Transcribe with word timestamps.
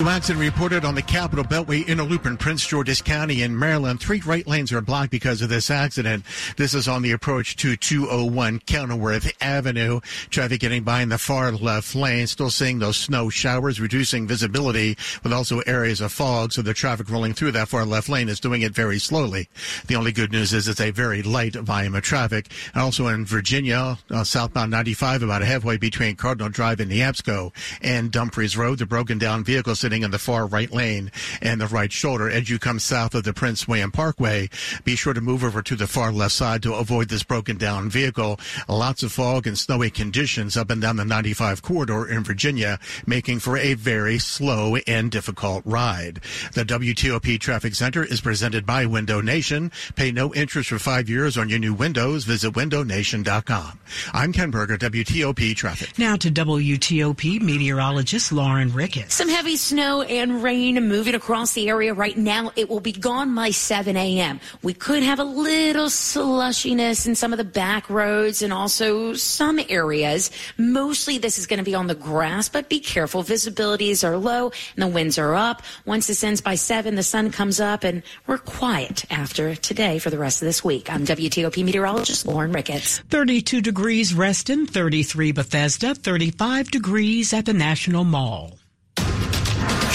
Accident 0.00 0.44
reported 0.44 0.84
on 0.84 0.94
the 0.94 1.00
Capitol 1.00 1.44
Beltway 1.44 1.88
inner 1.88 2.02
loop 2.02 2.26
in 2.26 2.36
Prince 2.36 2.66
George's 2.66 3.00
County 3.00 3.42
in 3.42 3.58
Maryland. 3.58 3.98
Three 3.98 4.20
right 4.20 4.46
lanes 4.46 4.70
are 4.70 4.82
blocked 4.82 5.10
because 5.10 5.40
of 5.40 5.48
this 5.48 5.70
accident. 5.70 6.22
This 6.58 6.74
is 6.74 6.86
on 6.86 7.00
the 7.00 7.12
approach 7.12 7.56
to 7.56 7.76
201 7.76 8.60
Kenilworth 8.60 9.32
Avenue. 9.42 10.00
Traffic 10.28 10.60
getting 10.60 10.84
by 10.84 11.00
in 11.00 11.08
the 11.08 11.16
far 11.16 11.50
left 11.50 11.94
lane. 11.94 12.26
Still 12.26 12.50
seeing 12.50 12.78
those 12.78 12.98
snow 12.98 13.30
showers, 13.30 13.80
reducing 13.80 14.28
visibility, 14.28 14.98
but 15.22 15.32
also 15.32 15.60
areas 15.60 16.02
of 16.02 16.12
fog. 16.12 16.52
So 16.52 16.60
the 16.60 16.74
traffic 16.74 17.10
rolling 17.10 17.32
through 17.32 17.52
that 17.52 17.68
far 17.68 17.86
left 17.86 18.10
lane 18.10 18.28
is 18.28 18.38
doing 18.38 18.60
it 18.60 18.72
very 18.72 18.98
slowly. 18.98 19.48
The 19.86 19.96
only 19.96 20.12
good 20.12 20.30
news 20.30 20.52
is 20.52 20.68
it's 20.68 20.80
a 20.80 20.90
very 20.90 21.22
light 21.22 21.54
volume 21.54 21.94
of 21.94 22.02
traffic. 22.02 22.48
And 22.74 22.82
also 22.82 23.06
in 23.08 23.24
Virginia, 23.24 23.96
uh, 24.10 24.24
southbound 24.24 24.70
95, 24.70 25.22
about 25.22 25.40
halfway 25.40 25.78
between 25.78 26.16
Cardinal 26.16 26.50
Drive 26.50 26.80
and 26.80 26.90
Neabsco 26.90 27.52
and 27.80 28.12
Dumfries 28.12 28.58
Road, 28.58 28.78
the 28.78 28.86
broken 28.86 29.16
down 29.16 29.42
vehicles 29.42 29.80
sitting 29.86 30.02
in 30.02 30.10
the 30.10 30.18
far 30.18 30.48
right 30.48 30.72
lane 30.72 31.12
and 31.40 31.60
the 31.60 31.66
right 31.68 31.92
shoulder. 31.92 32.28
As 32.28 32.50
you 32.50 32.58
come 32.58 32.80
south 32.80 33.14
of 33.14 33.22
the 33.22 33.32
Prince 33.32 33.68
William 33.68 33.92
Parkway, 33.92 34.48
be 34.82 34.96
sure 34.96 35.14
to 35.14 35.20
move 35.20 35.44
over 35.44 35.62
to 35.62 35.76
the 35.76 35.86
far 35.86 36.10
left 36.10 36.34
side 36.34 36.60
to 36.64 36.74
avoid 36.74 37.08
this 37.08 37.22
broken 37.22 37.56
down 37.56 37.88
vehicle. 37.88 38.40
Lots 38.68 39.04
of 39.04 39.12
fog 39.12 39.46
and 39.46 39.56
snowy 39.56 39.90
conditions 39.90 40.56
up 40.56 40.70
and 40.70 40.82
down 40.82 40.96
the 40.96 41.04
95 41.04 41.62
corridor 41.62 42.04
in 42.04 42.24
Virginia, 42.24 42.80
making 43.06 43.38
for 43.38 43.56
a 43.56 43.74
very 43.74 44.18
slow 44.18 44.74
and 44.88 45.08
difficult 45.08 45.62
ride. 45.64 46.18
The 46.54 46.64
WTOP 46.64 47.38
Traffic 47.38 47.76
Center 47.76 48.02
is 48.02 48.20
presented 48.20 48.66
by 48.66 48.86
Window 48.86 49.20
Nation. 49.20 49.70
Pay 49.94 50.10
no 50.10 50.34
interest 50.34 50.70
for 50.70 50.80
five 50.80 51.08
years 51.08 51.38
on 51.38 51.48
your 51.48 51.60
new 51.60 51.74
windows. 51.74 52.24
Visit 52.24 52.54
windownation.com. 52.54 53.78
I'm 54.12 54.32
Ken 54.32 54.50
Berger, 54.50 54.78
WTOP 54.78 55.54
Traffic. 55.54 55.96
Now 55.96 56.16
to 56.16 56.28
WTOP 56.28 57.40
meteorologist 57.40 58.32
Lauren 58.32 58.72
Ricketts. 58.72 59.14
Some 59.14 59.28
heavy 59.28 59.56
snow 59.56 59.75
snow 59.76 60.00
and 60.00 60.42
rain 60.42 60.88
moving 60.88 61.14
across 61.14 61.52
the 61.52 61.68
area 61.68 61.92
right 61.92 62.16
now. 62.16 62.50
It 62.56 62.70
will 62.70 62.80
be 62.80 62.92
gone 62.92 63.34
by 63.34 63.50
7 63.50 63.94
a.m. 63.94 64.40
We 64.62 64.72
could 64.72 65.02
have 65.02 65.18
a 65.18 65.24
little 65.24 65.88
slushiness 65.88 67.06
in 67.06 67.14
some 67.14 67.34
of 67.34 67.36
the 67.36 67.44
back 67.44 67.90
roads 67.90 68.40
and 68.40 68.54
also 68.54 69.12
some 69.12 69.60
areas. 69.68 70.30
Mostly 70.56 71.18
this 71.18 71.36
is 71.36 71.46
going 71.46 71.58
to 71.58 71.64
be 71.64 71.74
on 71.74 71.88
the 71.88 71.94
grass, 71.94 72.48
but 72.48 72.70
be 72.70 72.80
careful. 72.80 73.22
Visibilities 73.22 74.02
are 74.02 74.16
low 74.16 74.50
and 74.76 74.82
the 74.82 74.86
winds 74.86 75.18
are 75.18 75.34
up. 75.34 75.60
Once 75.84 76.06
this 76.06 76.24
ends 76.24 76.40
by 76.40 76.54
7, 76.54 76.94
the 76.94 77.02
sun 77.02 77.30
comes 77.30 77.60
up 77.60 77.84
and 77.84 78.02
we're 78.26 78.38
quiet 78.38 79.04
after 79.10 79.54
today 79.56 79.98
for 79.98 80.08
the 80.08 80.16
rest 80.16 80.40
of 80.40 80.46
this 80.46 80.64
week. 80.64 80.90
I'm 80.90 81.04
WTOP 81.04 81.62
meteorologist 81.62 82.26
Lauren 82.26 82.52
Ricketts. 82.52 83.00
32 83.10 83.60
degrees 83.60 84.14
Reston, 84.14 84.66
33 84.66 85.32
Bethesda, 85.32 85.94
35 85.94 86.70
degrees 86.70 87.34
at 87.34 87.44
the 87.44 87.52
National 87.52 88.04
Mall. 88.04 88.56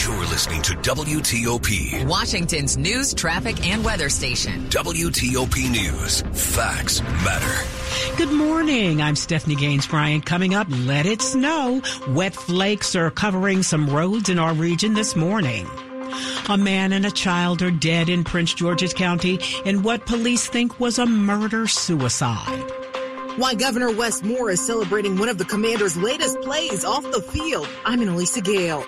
You're 0.04 0.26
listening 0.28 0.62
to 0.64 0.74
WTOP, 0.74 2.06
Washington's 2.06 2.78
news, 2.78 3.14
traffic, 3.14 3.66
and 3.66 3.84
weather 3.86 4.10
station. 4.10 4.68
WTOP 4.70 5.72
News. 5.72 6.22
Facts 6.34 7.02
matter. 7.02 8.18
Good 8.18 8.32
morning. 8.32 9.02
I'm 9.02 9.16
Stephanie 9.16 9.56
Gaines 9.56 9.88
Bryant. 9.88 10.26
Coming 10.26 10.54
up, 10.56 10.68
let 10.70 11.06
it 11.06 11.22
snow. 11.22 11.82
Wet 12.10 12.34
flakes 12.36 12.96
are 12.96 13.12
covering 13.12 13.64
some 13.64 13.90
roads 13.90 14.28
in 14.30 14.40
our 14.40 14.54
region 14.54 14.94
this 14.94 15.16
morning. 15.16 15.66
A 16.50 16.58
man 16.58 16.92
and 16.92 17.06
a 17.06 17.12
child 17.12 17.62
are 17.62 17.72
dead 17.72 18.10
in 18.10 18.24
Prince 18.26 18.54
George's 18.54 18.94
County 18.94 19.40
in 19.66 19.84
what 19.84 20.06
police 20.06 20.48
think 20.48 20.80
was 20.80 21.00
a 21.00 21.06
murder 21.06 21.68
suicide. 21.68 22.72
Why 23.38 23.56
Governor 23.56 23.92
Wes 23.92 24.22
Moore 24.22 24.50
is 24.52 24.60
celebrating 24.60 25.18
one 25.18 25.30
of 25.30 25.38
the 25.38 25.46
commander's 25.46 25.96
latest 25.96 26.42
plays 26.42 26.84
off 26.84 27.04
the 27.04 27.22
field. 27.22 27.70
I'm 27.86 28.02
Annalisa 28.02 28.44
Gale. 28.44 28.84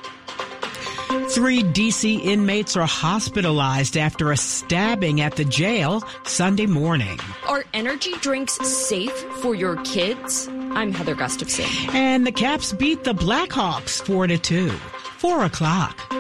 Three 1.30 1.64
D.C. 1.64 2.18
inmates 2.18 2.76
are 2.76 2.88
hospitalized 2.88 3.98
after 3.98 4.32
a 4.32 4.38
stabbing 4.38 5.22
at 5.22 5.36
the 5.36 5.46
jail 5.46 6.04
Sunday 6.24 6.66
morning. 6.66 7.20
Are 7.48 7.64
energy 7.74 8.14
drinks 8.22 8.54
safe 8.68 9.14
for 9.42 9.54
your 9.54 9.76
kids? 9.84 10.48
I'm 10.48 10.92
Heather 10.92 11.16
Gustafson. 11.16 11.66
And 11.96 12.26
the 12.26 12.32
Caps 12.32 12.74
beat 12.74 13.04
the 13.04 13.14
Blackhawks 13.14 14.02
4 14.02 14.28
to 14.28 14.38
2. 14.38 14.70
4 14.70 15.46
o'clock. 15.46 16.14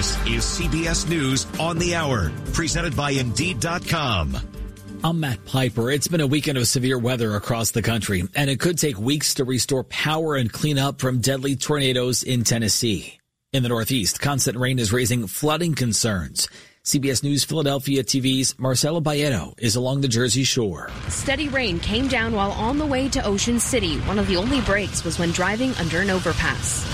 This 0.00 0.16
is 0.26 0.44
CBS 0.44 1.08
News 1.08 1.46
on 1.58 1.78
the 1.78 1.94
Hour, 1.94 2.30
presented 2.52 2.96
by 2.96 3.10
Indeed.com. 3.10 4.49
I'm 5.02 5.18
Matt 5.18 5.46
Piper. 5.46 5.90
It's 5.90 6.08
been 6.08 6.20
a 6.20 6.26
weekend 6.26 6.58
of 6.58 6.68
severe 6.68 6.98
weather 6.98 7.34
across 7.34 7.70
the 7.70 7.80
country, 7.80 8.22
and 8.34 8.50
it 8.50 8.60
could 8.60 8.76
take 8.76 8.98
weeks 8.98 9.32
to 9.34 9.44
restore 9.44 9.82
power 9.84 10.36
and 10.36 10.52
clean 10.52 10.78
up 10.78 11.00
from 11.00 11.22
deadly 11.22 11.56
tornadoes 11.56 12.22
in 12.22 12.44
Tennessee. 12.44 13.18
In 13.54 13.62
the 13.62 13.70
Northeast, 13.70 14.20
constant 14.20 14.58
rain 14.58 14.78
is 14.78 14.92
raising 14.92 15.26
flooding 15.26 15.74
concerns. 15.74 16.48
CBS 16.84 17.22
News 17.22 17.44
Philadelphia 17.44 18.04
TV's 18.04 18.58
Marcelo 18.58 19.00
Bayeto 19.00 19.54
is 19.58 19.74
along 19.74 20.02
the 20.02 20.08
Jersey 20.08 20.44
Shore. 20.44 20.90
Steady 21.08 21.48
rain 21.48 21.80
came 21.80 22.06
down 22.06 22.34
while 22.34 22.52
on 22.52 22.76
the 22.76 22.84
way 22.84 23.08
to 23.08 23.24
Ocean 23.24 23.58
City. 23.58 23.96
One 24.00 24.18
of 24.18 24.26
the 24.26 24.36
only 24.36 24.60
breaks 24.60 25.02
was 25.02 25.18
when 25.18 25.30
driving 25.30 25.72
under 25.76 26.00
an 26.00 26.10
overpass. 26.10 26.84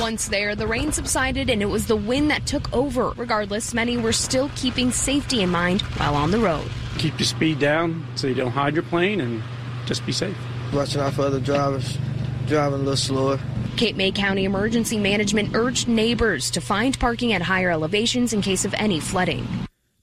Once 0.00 0.28
there, 0.28 0.54
the 0.54 0.66
rain 0.66 0.90
subsided 0.90 1.50
and 1.50 1.60
it 1.60 1.66
was 1.66 1.86
the 1.86 1.96
wind 1.96 2.30
that 2.30 2.46
took 2.46 2.72
over. 2.72 3.10
Regardless, 3.10 3.74
many 3.74 3.96
were 3.96 4.12
still 4.12 4.50
keeping 4.56 4.90
safety 4.90 5.42
in 5.42 5.50
mind 5.50 5.82
while 5.82 6.14
on 6.14 6.30
the 6.30 6.38
road. 6.38 6.66
Keep 6.98 7.18
your 7.18 7.26
speed 7.26 7.58
down 7.58 8.06
so 8.14 8.26
you 8.26 8.34
don't 8.34 8.50
hide 8.50 8.74
your 8.74 8.84
plane 8.84 9.20
and 9.20 9.42
just 9.86 10.04
be 10.06 10.12
safe. 10.12 10.36
Watching 10.72 11.02
out 11.02 11.12
for 11.12 11.22
other 11.22 11.40
drivers, 11.40 11.98
driving 12.46 12.80
a 12.80 12.82
little 12.82 12.96
slower. 12.96 13.38
Cape 13.76 13.96
May 13.96 14.12
County 14.12 14.44
Emergency 14.44 14.98
Management 14.98 15.54
urged 15.54 15.88
neighbors 15.88 16.50
to 16.52 16.60
find 16.60 16.98
parking 16.98 17.32
at 17.34 17.42
higher 17.42 17.70
elevations 17.70 18.32
in 18.32 18.40
case 18.40 18.64
of 18.64 18.74
any 18.74 18.98
flooding. 18.98 19.46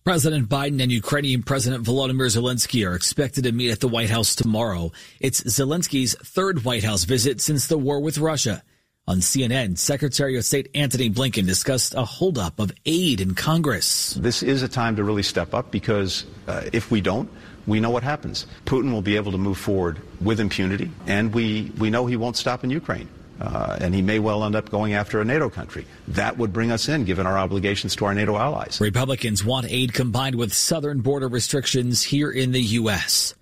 President 0.04 0.50
Biden 0.50 0.82
and 0.82 0.92
Ukrainian 0.92 1.44
President 1.44 1.84
Volodymyr 1.84 2.28
Zelensky 2.28 2.88
are 2.88 2.96
expected 2.96 3.44
to 3.44 3.52
meet 3.52 3.72
at 3.72 3.80
the 3.80 3.88
White 3.88 4.10
House 4.10 4.34
tomorrow. 4.36 4.92
It's 5.20 5.42
Zelensky's 5.44 6.16
third 6.16 6.64
White 6.64 6.84
House 6.84 7.04
visit 7.04 7.42
since 7.42 7.68
the 7.68 7.78
war 7.78 8.00
with 8.00 8.18
Russia. 8.18 8.64
On 9.10 9.22
CNN, 9.22 9.76
Secretary 9.76 10.38
of 10.38 10.46
State 10.46 10.70
Antony 10.76 11.10
Blinken 11.10 11.48
discussed 11.48 11.96
a 11.96 12.06
holdup 12.06 12.60
of 12.60 12.72
aid 12.86 13.22
in 13.22 13.34
Congress. 13.34 14.14
This 14.14 14.44
is 14.44 14.62
a 14.62 14.68
time 14.68 14.96
to 14.98 15.04
really 15.04 15.24
step 15.24 15.56
up 15.56 15.72
because 15.72 16.28
uh, 16.48 16.70
if 16.74 16.92
we 16.92 17.02
don't, 17.02 17.28
we 17.66 17.80
know 17.80 17.90
what 17.90 18.04
happens. 18.04 18.46
Putin 18.66 18.92
will 18.92 19.02
be 19.02 19.16
able 19.16 19.32
to 19.32 19.40
move 19.40 19.58
forward 19.58 20.00
with 20.22 20.40
impunity, 20.40 20.92
and 21.08 21.34
we, 21.34 21.72
we 21.80 21.90
know 21.90 22.06
he 22.06 22.18
won't 22.18 22.38
stop 22.38 22.64
in 22.64 22.70
Ukraine. 22.70 23.10
Uh, 23.42 23.80
and 23.82 23.96
he 23.96 24.04
may 24.04 24.20
well 24.20 24.44
end 24.44 24.56
up 24.56 24.70
going 24.70 24.94
after 24.94 25.20
a 25.22 25.26
NATO 25.26 25.50
country. 25.50 25.88
That 26.10 26.38
would 26.38 26.54
bring 26.54 26.70
us 26.70 26.88
in, 26.88 27.04
given 27.06 27.26
our 27.26 27.40
obligations 27.40 27.96
to 27.96 28.06
our 28.06 28.14
NATO 28.14 28.38
allies. 28.38 28.80
Republicans 28.80 29.44
want 29.44 29.66
aid 29.72 29.92
combined 29.92 30.36
with 30.36 30.54
southern 30.54 31.02
border 31.02 31.28
restrictions 31.28 32.04
here 32.04 32.30
in 32.30 32.52
the 32.52 32.62
U.S. 32.62 33.34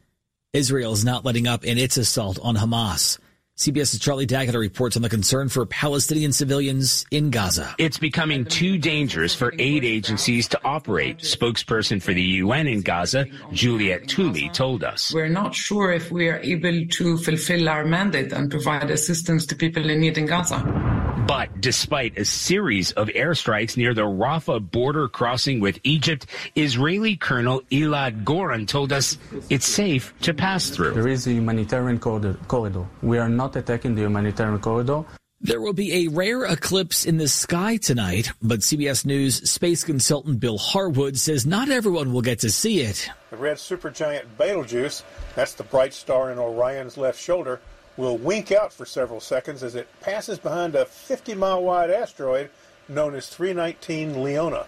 Israel 0.53 0.94
is 0.94 1.03
not 1.03 1.25
letting 1.25 1.45
up 1.45 1.66
in 1.66 1.78
its 1.78 1.97
assault 1.97 2.39
on 2.41 2.55
Hamas. 2.55 3.19
CBS's 3.57 4.00
Charlie 4.00 4.28
D'Agata 4.28 4.59
reports 4.59 4.95
on 4.95 5.01
the 5.01 5.09
concern 5.09 5.50
for 5.50 5.66
Palestinian 5.66 6.31
civilians 6.31 7.07
in 7.09 7.31
Gaza. 7.31 7.73
It's 7.79 7.97
becoming 7.97 8.45
too 8.45 8.78
dangerous 8.78 9.34
for 9.34 9.51
aid 9.57 9.84
agencies 9.84 10.47
to 10.50 10.59
operate. 10.63 11.18
Spokesperson 11.22 12.00
for 12.00 12.13
the 12.13 12.22
UN 12.22 12.67
in 12.67 12.81
Gaza, 12.81 13.25
Juliet 13.53 14.03
Touma, 14.03 14.53
told 14.53 14.84
us. 14.84 15.12
We're 15.12 15.28
not 15.28 15.56
sure 15.56 15.91
if 15.91 16.12
we 16.12 16.29
are 16.29 16.38
able 16.38 16.85
to 16.85 17.17
fulfill 17.17 17.67
our 17.67 17.84
mandate 17.84 18.31
and 18.31 18.51
provide 18.51 18.91
assistance 18.91 19.47
to 19.47 19.56
people 19.56 19.90
in 19.90 20.01
need 20.01 20.19
in 20.19 20.28
Gaza. 20.28 20.97
But 21.28 21.60
despite 21.60 22.18
a 22.18 22.24
series 22.24 22.94
of 22.94 23.10
airstrikes 23.10 23.76
near 23.76 23.94
the 23.94 24.04
Rafah 24.04 24.72
border 24.72 25.10
crossing 25.10 25.60
with 25.60 25.78
Egypt, 25.84 26.26
Israeli 26.56 27.18
Colonel 27.18 27.62
Elad 27.70 28.24
Goren 28.24 28.66
told 28.66 28.94
us 28.94 29.18
it's 29.50 29.68
safe 29.68 30.14
to 30.22 30.34
pass 30.34 30.70
through. 30.70 30.94
There 30.94 31.09
is 31.09 31.28
a 31.28 31.34
humanitarian 31.34 32.00
corridor. 32.00 32.88
We 33.02 33.18
are 33.18 33.28
not 33.28 33.58
attacking 33.58 33.96
the 33.96 34.03
humanitarian 34.03 34.59
corridor. 34.59 35.03
There 35.41 35.59
will 35.59 35.74
be 35.74 36.06
a 36.06 36.12
rare 36.12 36.46
eclipse 36.46 37.06
in 37.06 37.18
the 37.18 37.28
sky 37.28 37.76
tonight, 37.76 38.32
but 38.41 38.62
CBS 38.62 39.06
News 39.06 39.50
space 39.50 39.84
consultant 39.84 40.40
Bill 40.40 40.58
Harwood 40.58 41.18
says 41.18 41.46
not 41.46 41.70
everyone 41.70 42.14
will 42.14 42.22
get 42.22 42.40
to 42.40 42.50
see 42.50 42.80
it. 42.80 43.09
The 43.32 43.38
red 43.38 43.58
supergiant 43.58 44.23
Betelgeuse, 44.38 45.03
that's 45.35 45.53
the 45.53 45.64
bright 45.64 45.94
star 45.94 46.32
in 46.32 46.40
Orion's 46.40 46.97
left 46.97 47.20
shoulder, 47.22 47.59
will 47.97 48.17
wink 48.17 48.52
out 48.52 48.72
for 48.72 48.85
several 48.85 49.20
seconds 49.20 49.64
as 49.64 49.76
it 49.76 49.88
passes 49.99 50.40
behind 50.40 50.76
a 50.76 50.85
50 50.85 51.35
mile 51.35 51.64
wide 51.64 51.90
asteroid 51.90 52.49
known 52.88 53.16
as 53.16 53.28
319 53.28 54.23
Leona. 54.23 54.66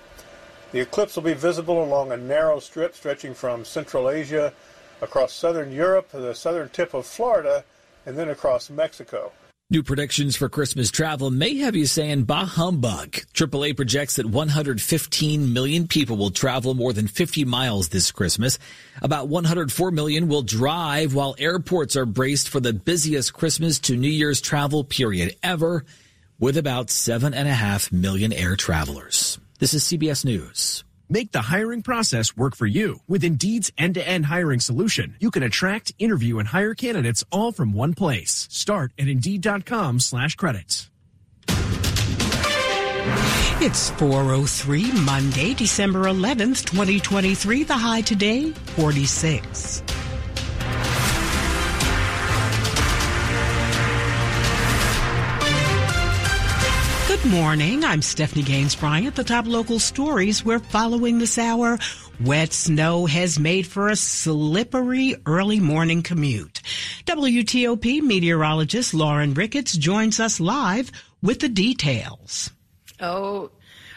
The 0.71 0.81
eclipse 0.81 1.15
will 1.15 1.23
be 1.23 1.33
visible 1.33 1.83
along 1.83 2.11
a 2.11 2.17
narrow 2.17 2.59
strip 2.59 2.95
stretching 2.95 3.33
from 3.33 3.63
Central 3.65 4.09
Asia 4.09 4.53
across 5.01 5.33
southern 5.33 5.71
Europe 5.71 6.11
to 6.11 6.19
the 6.19 6.35
southern 6.35 6.69
tip 6.69 6.93
of 6.93 7.05
Florida 7.05 7.63
and 8.05 8.17
then 8.17 8.29
across 8.29 8.69
Mexico. 8.69 9.31
New 9.71 9.83
predictions 9.83 10.35
for 10.35 10.49
Christmas 10.49 10.89
travel 10.89 11.29
may 11.29 11.57
have 11.57 11.75
you 11.75 11.85
saying 11.85 12.23
bah 12.23 12.43
humbug. 12.43 13.11
AAA 13.35 13.75
projects 13.75 14.15
that 14.15 14.25
115 14.25 15.53
million 15.53 15.87
people 15.87 16.17
will 16.17 16.31
travel 16.31 16.73
more 16.73 16.91
than 16.91 17.07
50 17.07 17.45
miles 17.45 17.89
this 17.89 18.11
Christmas. 18.11 18.57
About 19.03 19.27
104 19.27 19.91
million 19.91 20.27
will 20.27 20.41
drive 20.41 21.13
while 21.13 21.35
airports 21.37 21.95
are 21.95 22.07
braced 22.07 22.49
for 22.49 22.59
the 22.59 22.73
busiest 22.73 23.33
Christmas 23.33 23.77
to 23.81 23.95
New 23.95 24.09
Year's 24.09 24.41
travel 24.41 24.83
period 24.83 25.35
ever 25.43 25.85
with 26.39 26.57
about 26.57 26.89
seven 26.89 27.35
and 27.35 27.47
a 27.47 27.53
half 27.53 27.91
million 27.91 28.33
air 28.33 28.55
travelers. 28.55 29.37
This 29.59 29.75
is 29.75 29.83
CBS 29.83 30.25
News. 30.25 30.83
Make 31.11 31.31
the 31.31 31.41
hiring 31.41 31.81
process 31.81 32.37
work 32.37 32.55
for 32.55 32.67
you. 32.67 32.99
With 33.07 33.23
Indeed's 33.23 33.71
end-to-end 33.77 34.27
hiring 34.27 34.59
solution, 34.59 35.15
you 35.19 35.31
can 35.31 35.41
attract, 35.43 35.91
interview, 35.97 36.37
and 36.39 36.47
hire 36.47 36.75
candidates 36.75 37.23
all 37.31 37.51
from 37.51 37.73
one 37.73 37.95
place. 37.95 38.47
Start 38.51 38.93
at 38.99 39.07
Indeed.com 39.07 40.01
slash 40.01 40.35
credits. 40.35 40.89
It's 43.61 43.89
403 43.89 44.91
Monday, 45.01 45.53
December 45.53 46.03
11th, 46.03 46.65
2023. 46.65 47.63
The 47.63 47.73
high 47.73 48.01
today, 48.01 48.51
46. 48.77 49.83
Good 57.21 57.33
morning. 57.33 57.83
I'm 57.83 58.01
Stephanie 58.01 58.43
Gaines 58.43 58.77
Bryant. 58.77 59.13
The 59.13 59.25
top 59.25 59.45
local 59.45 59.77
stories 59.77 60.45
we're 60.45 60.59
following 60.59 61.19
this 61.19 61.37
hour. 61.37 61.77
Wet 62.23 62.53
snow 62.53 63.07
has 63.07 63.37
made 63.37 63.67
for 63.67 63.89
a 63.89 63.95
slippery 63.97 65.17
early 65.25 65.59
morning 65.59 66.01
commute. 66.01 66.61
WTOP 67.05 68.01
meteorologist 68.01 68.93
Lauren 68.93 69.33
Ricketts 69.33 69.73
joins 69.73 70.21
us 70.21 70.39
live 70.39 70.91
with 71.21 71.41
the 71.41 71.49
details. 71.49 72.51
Oh, 73.01 73.51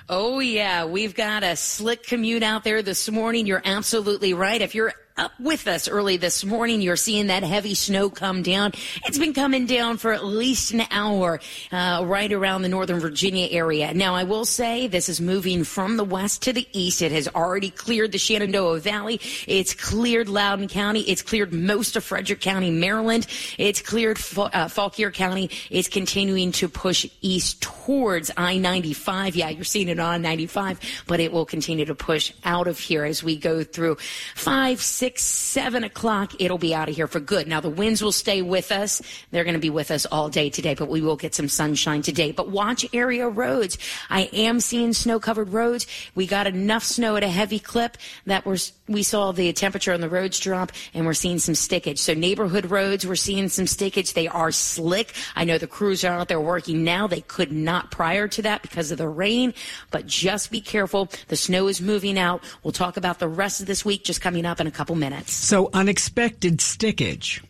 Oh, 0.09 0.41
yeah. 0.41 0.85
We've 0.85 1.15
got 1.15 1.45
a 1.45 1.55
slick 1.55 2.03
commute 2.03 2.43
out 2.43 2.65
there 2.65 2.83
this 2.83 3.09
morning. 3.09 3.47
You're 3.47 3.63
absolutely 3.65 4.35
right. 4.35 4.61
If 4.61 4.75
you're 4.75 4.93
up 5.17 5.33
with 5.39 5.67
us 5.67 5.89
early 5.89 6.17
this 6.17 6.45
morning. 6.45 6.81
You're 6.81 6.97
seeing 6.97 7.27
that 7.27 7.43
heavy 7.43 7.75
snow 7.75 8.11
come 8.11 8.43
down. 8.43 8.73
It's 9.05 9.19
been 9.19 9.35
coming 9.35 9.67
down 9.67 9.99
for 9.99 10.13
at 10.13 10.25
least 10.25 10.73
an 10.73 10.83
hour 10.91 11.41
uh, 11.71 12.03
right 12.07 12.33
around 12.33 12.63
the 12.63 12.69
Northern 12.69 13.01
Virginia 13.01 13.49
area. 13.51 13.93
Now, 13.95 14.15
I 14.15 14.25
will 14.25 14.45
say 14.45 14.87
this 14.87 15.09
is 15.09 15.21
moving 15.21 15.65
from 15.65 15.97
the 15.97 16.05
west 16.05 16.43
to 16.43 16.53
the 16.53 16.67
east. 16.73 17.03
It 17.03 17.13
has 17.13 17.29
already 17.29 17.71
cleared 17.71 18.13
the 18.13 18.19
Shenandoah 18.19 18.81
Valley. 18.81 19.21
It's 19.47 19.75
cleared 19.75 20.29
Loudoun 20.29 20.69
County. 20.69 21.01
It's 21.01 21.23
cleared 21.23 21.53
most 21.53 21.97
of 21.97 22.05
Frederick 22.05 22.41
County, 22.41 22.71
Maryland. 22.71 23.27
It's 23.59 23.81
cleared 23.81 24.19
uh, 24.37 24.69
Fauquier 24.69 25.11
County. 25.11 25.51
It's 25.71 25.89
continuing 25.89 26.53
to 26.53 26.69
push 26.69 27.07
east 27.21 27.61
towards 27.61 28.31
I-95. 28.37 29.35
Yeah, 29.35 29.51
you're 29.51 29.65
seeing 29.65 29.89
it 29.89 29.99
on 29.99 30.23
95, 30.23 30.81
but 31.07 31.21
it 31.21 31.33
will 31.33 31.47
continue 31.47 31.85
to 31.85 31.95
push 31.95 32.33
out 32.45 32.67
of 32.67 32.79
here 32.79 33.05
as 33.05 33.23
we 33.23 33.37
go 33.37 33.63
through 33.63 33.97
five, 34.35 34.81
six, 35.03 35.25
seven 35.25 35.83
o'clock, 35.83 36.33
it'll 36.41 36.59
be 36.59 36.77
out 36.77 36.89
of 36.89 36.95
here 36.95 37.09
for 37.09 37.19
good. 37.19 37.49
Now 37.49 37.59
the 37.59 37.69
winds 37.69 38.01
will 38.01 38.13
stay 38.13 38.41
with 38.41 38.71
us. 38.71 39.03
They're 39.33 39.43
going 39.43 39.55
to 39.55 39.61
be 39.61 39.69
with 39.69 39.91
us 39.91 40.07
all 40.07 40.29
day 40.29 40.49
today, 40.49 40.75
but 40.75 40.89
we 40.89 41.01
will 41.01 41.17
get 41.17 41.35
some 41.35 41.49
sunshine 41.49 42.03
today. 42.03 42.31
But 42.31 42.51
watch 42.51 42.87
area 42.95 43.29
roads. 43.29 43.79
I 44.11 44.31
am 44.33 44.61
seeing 44.61 44.93
snow 44.93 45.19
covered 45.19 45.49
roads. 45.49 45.89
We 46.15 46.29
got 46.29 46.47
enough 46.47 46.85
snow 46.85 47.17
at 47.17 47.25
a 47.25 47.29
heavy 47.29 47.59
clip 47.59 47.97
that 48.27 48.47
we're, 48.47 48.59
we 48.93 49.03
saw 49.03 49.33
the 49.33 49.53
temperature 49.53 49.93
on 49.93 50.01
the 50.01 50.09
roads 50.09 50.39
drop 50.39 50.73
and 50.95 51.07
we're 51.07 51.15
seeing 51.15 51.39
some 51.39 51.55
stickage. 51.55 51.99
So 51.99 52.15
neighborhood 52.15 52.71
roads, 52.71 53.07
we're 53.07 53.17
seeing 53.17 53.49
some 53.49 53.67
stickage. 53.67 54.13
They 54.15 54.29
are 54.29 54.53
slick. 54.53 55.15
I 55.35 55.45
know 55.45 55.59
the 55.59 55.67
crews 55.67 56.05
are 56.05 56.19
out 56.19 56.29
there 56.29 56.41
working 56.41 56.85
now. 56.85 57.07
They 57.07 57.21
could 57.23 57.53
not 57.53 57.91
prior 57.91 58.29
to 58.29 58.43
that 58.43 58.63
because 58.63 58.91
of 58.91 58.99
the 58.99 59.09
rain, 59.09 59.55
but 59.91 60.07
just 60.07 60.51
be 60.51 60.61
careful. 60.61 61.11
The 61.29 61.37
snow 61.37 61.69
is 61.69 61.81
moving 61.81 62.19
out. 62.19 62.43
We'll 62.63 62.73
talk 62.73 62.97
about 62.97 63.19
the 63.19 63.29
rest 63.29 63.61
of 63.61 63.67
this 63.67 63.85
week 63.85 64.05
just 64.05 64.21
coming 64.21 64.47
up 64.47 64.61
in 64.61 64.67
a 64.67 64.71
couple 64.71 64.97
minutes. 64.97 65.33
So 65.33 65.71
unexpected 65.73 66.59
stickage 66.59 67.43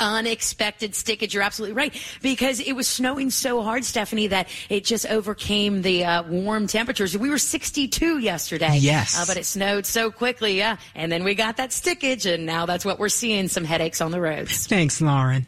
unexpected 0.00 0.92
stickage. 0.92 1.32
You're 1.32 1.42
absolutely 1.42 1.74
right 1.74 2.02
because 2.22 2.60
it 2.60 2.72
was 2.72 2.88
snowing 2.88 3.30
so 3.30 3.62
hard, 3.62 3.84
Stephanie, 3.84 4.28
that 4.28 4.48
it 4.68 4.84
just 4.84 5.06
overcame 5.06 5.82
the 5.82 6.04
uh, 6.04 6.22
warm 6.24 6.66
temperatures. 6.66 7.16
We 7.16 7.30
were 7.30 7.38
62 7.38 8.18
yesterday. 8.18 8.78
Yes, 8.78 9.18
uh, 9.18 9.24
but 9.26 9.36
it 9.36 9.44
snowed 9.44 9.86
so 9.86 10.10
quickly. 10.10 10.56
Yeah, 10.56 10.76
and 10.94 11.10
then 11.10 11.24
we 11.24 11.34
got 11.34 11.56
that 11.58 11.70
stickage, 11.70 12.32
and 12.32 12.46
now 12.46 12.66
that's 12.66 12.84
what 12.84 12.98
we're 12.98 13.08
seeing. 13.08 13.48
Some 13.48 13.64
headaches 13.64 14.00
on 14.00 14.10
the 14.10 14.20
roads. 14.20 14.66
Thanks, 14.66 15.00
Lauren. 15.00 15.46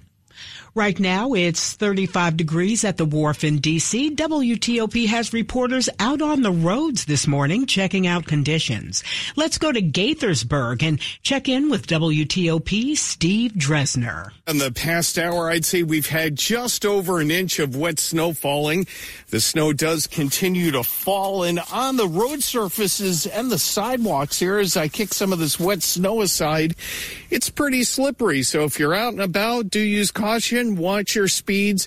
Right 0.75 1.01
now, 1.01 1.33
it's 1.33 1.73
35 1.73 2.37
degrees 2.37 2.85
at 2.85 2.97
the 2.97 3.05
wharf 3.05 3.43
in 3.43 3.59
D.C. 3.59 4.15
WTOP 4.15 5.09
has 5.09 5.33
reporters 5.33 5.89
out 5.99 6.23
on 6.23 6.43
the 6.43 6.53
roads 6.53 7.07
this 7.07 7.27
morning 7.27 7.67
checking 7.67 8.07
out 8.07 8.27
conditions. 8.27 9.03
Let's 9.35 9.59
go 9.59 9.73
to 9.73 9.83
Gaithersburg 9.83 10.85
and 10.85 11.01
check 11.23 11.49
in 11.49 11.71
with 11.71 11.89
WTOP 11.89 12.97
Steve 12.97 13.53
Dresner. 13.55 14.31
In 14.47 14.59
the 14.59 14.71
past 14.71 15.19
hour, 15.19 15.51
I'd 15.51 15.65
say 15.65 15.83
we've 15.83 16.07
had 16.07 16.37
just 16.37 16.87
over 16.87 17.19
an 17.19 17.33
inch 17.33 17.59
of 17.59 17.75
wet 17.75 17.99
snow 17.99 18.33
falling. 18.33 18.87
The 19.31 19.41
snow 19.41 19.73
does 19.73 20.07
continue 20.07 20.71
to 20.71 20.85
fall 20.85 21.43
and 21.43 21.59
on 21.73 21.97
the 21.97 22.07
road 22.07 22.45
surfaces 22.45 23.27
and 23.27 23.51
the 23.51 23.59
sidewalks 23.59 24.39
here 24.39 24.59
as 24.59 24.77
I 24.77 24.87
kick 24.87 25.15
some 25.15 25.33
of 25.33 25.41
this 25.41 25.59
wet 25.59 25.83
snow 25.83 26.23
aside, 26.23 26.77
it's 27.31 27.51
pretty 27.51 27.85
slippery. 27.85 28.43
So 28.43 28.65
if 28.65 28.79
you're 28.79 28.95
out 28.95 29.13
and 29.13 29.23
about, 29.23 29.71
do 29.71 29.81
use 29.81 30.11
caution 30.11 30.77
watch 30.77 31.15
your 31.15 31.29
speeds, 31.29 31.87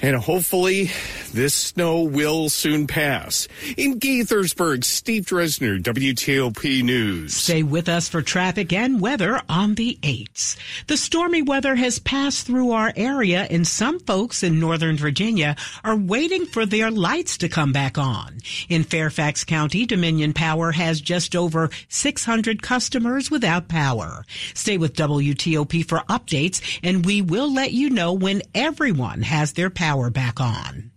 and 0.00 0.16
hopefully 0.16 0.90
this 1.32 1.54
snow 1.54 2.02
will 2.02 2.48
soon 2.48 2.86
pass. 2.86 3.48
In 3.76 3.98
Gaithersburg, 3.98 4.84
Steve 4.84 5.24
Dresner, 5.24 5.82
WTOP 5.82 6.82
News. 6.82 7.34
Stay 7.34 7.62
with 7.62 7.88
us 7.88 8.08
for 8.08 8.22
traffic 8.22 8.72
and 8.72 9.00
weather 9.00 9.40
on 9.48 9.74
the 9.74 9.98
8s. 10.02 10.56
The 10.86 10.96
stormy 10.96 11.42
weather 11.42 11.74
has 11.74 11.98
passed 11.98 12.46
through 12.46 12.72
our 12.72 12.92
area, 12.96 13.46
and 13.50 13.66
some 13.66 13.98
folks 14.00 14.42
in 14.42 14.60
Northern 14.60 14.96
Virginia 14.96 15.56
are 15.82 15.96
waiting 15.96 16.46
for 16.46 16.66
their 16.66 16.90
lights 16.90 17.38
to 17.38 17.48
come 17.48 17.72
back 17.72 17.98
on. 17.98 18.38
In 18.68 18.84
Fairfax 18.84 19.44
County, 19.44 19.86
Dominion 19.86 20.32
Power 20.32 20.72
has 20.72 21.00
just 21.00 21.34
over 21.34 21.70
600 21.88 22.62
customers 22.62 23.30
without 23.30 23.68
power. 23.68 24.24
Stay 24.54 24.76
with 24.78 24.83
WTOP 24.88 25.86
for 25.86 25.98
updates, 26.08 26.78
and 26.82 27.04
we 27.04 27.22
will 27.22 27.52
let 27.52 27.72
you 27.72 27.90
know 27.90 28.12
when 28.12 28.42
everyone 28.54 29.22
has 29.22 29.52
their 29.52 29.70
power 29.70 30.10
back 30.10 30.40
on. 30.40 30.90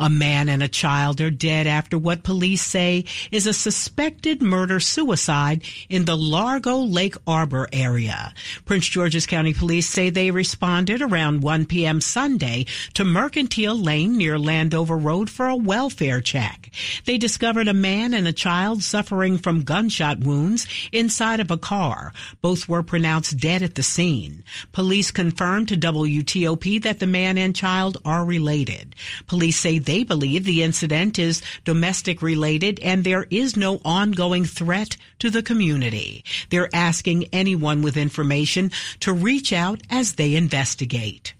A 0.00 0.08
man 0.08 0.48
and 0.48 0.62
a 0.62 0.68
child 0.68 1.20
are 1.20 1.30
dead 1.30 1.66
after 1.66 1.98
what 1.98 2.22
police 2.22 2.62
say 2.62 3.04
is 3.30 3.46
a 3.46 3.52
suspected 3.52 4.40
murder 4.40 4.80
suicide 4.80 5.62
in 5.90 6.06
the 6.06 6.16
Largo 6.16 6.78
Lake 6.78 7.16
Arbor 7.26 7.68
area. 7.70 8.32
Prince 8.64 8.88
George's 8.88 9.26
County 9.26 9.52
Police 9.52 9.86
say 9.86 10.08
they 10.08 10.30
responded 10.30 11.02
around 11.02 11.42
1 11.42 11.66
p.m. 11.66 12.00
Sunday 12.00 12.64
to 12.94 13.04
Mercantile 13.04 13.76
Lane 13.78 14.16
near 14.16 14.38
Landover 14.38 14.96
Road 14.96 15.28
for 15.28 15.48
a 15.48 15.54
welfare 15.54 16.22
check. 16.22 16.70
They 17.04 17.18
discovered 17.18 17.68
a 17.68 17.74
man 17.74 18.14
and 18.14 18.26
a 18.26 18.32
child 18.32 18.82
suffering 18.82 19.36
from 19.36 19.64
gunshot 19.64 20.20
wounds 20.20 20.66
inside 20.92 21.40
of 21.40 21.50
a 21.50 21.58
car. 21.58 22.14
Both 22.40 22.70
were 22.70 22.82
pronounced 22.82 23.36
dead 23.36 23.62
at 23.62 23.74
the 23.74 23.82
scene. 23.82 24.44
Police 24.72 25.10
confirmed 25.10 25.68
to 25.68 25.76
WTOP 25.76 26.82
that 26.84 27.00
the 27.00 27.06
man 27.06 27.36
and 27.36 27.54
child 27.54 27.98
are 28.02 28.24
related. 28.24 28.96
Police 29.26 29.58
say 29.58 29.78
they 29.90 30.04
believe 30.04 30.44
the 30.44 30.62
incident 30.62 31.18
is 31.18 31.42
domestic 31.64 32.22
related 32.22 32.78
and 32.78 33.02
there 33.02 33.26
is 33.28 33.56
no 33.56 33.80
ongoing 33.84 34.44
threat 34.44 34.96
to 35.18 35.30
the 35.30 35.42
community. 35.42 36.24
They're 36.48 36.72
asking 36.72 37.24
anyone 37.32 37.82
with 37.82 37.96
information 37.96 38.70
to 39.00 39.12
reach 39.12 39.52
out 39.52 39.80
as 39.90 40.14
they 40.14 40.36
investigate. 40.36 41.34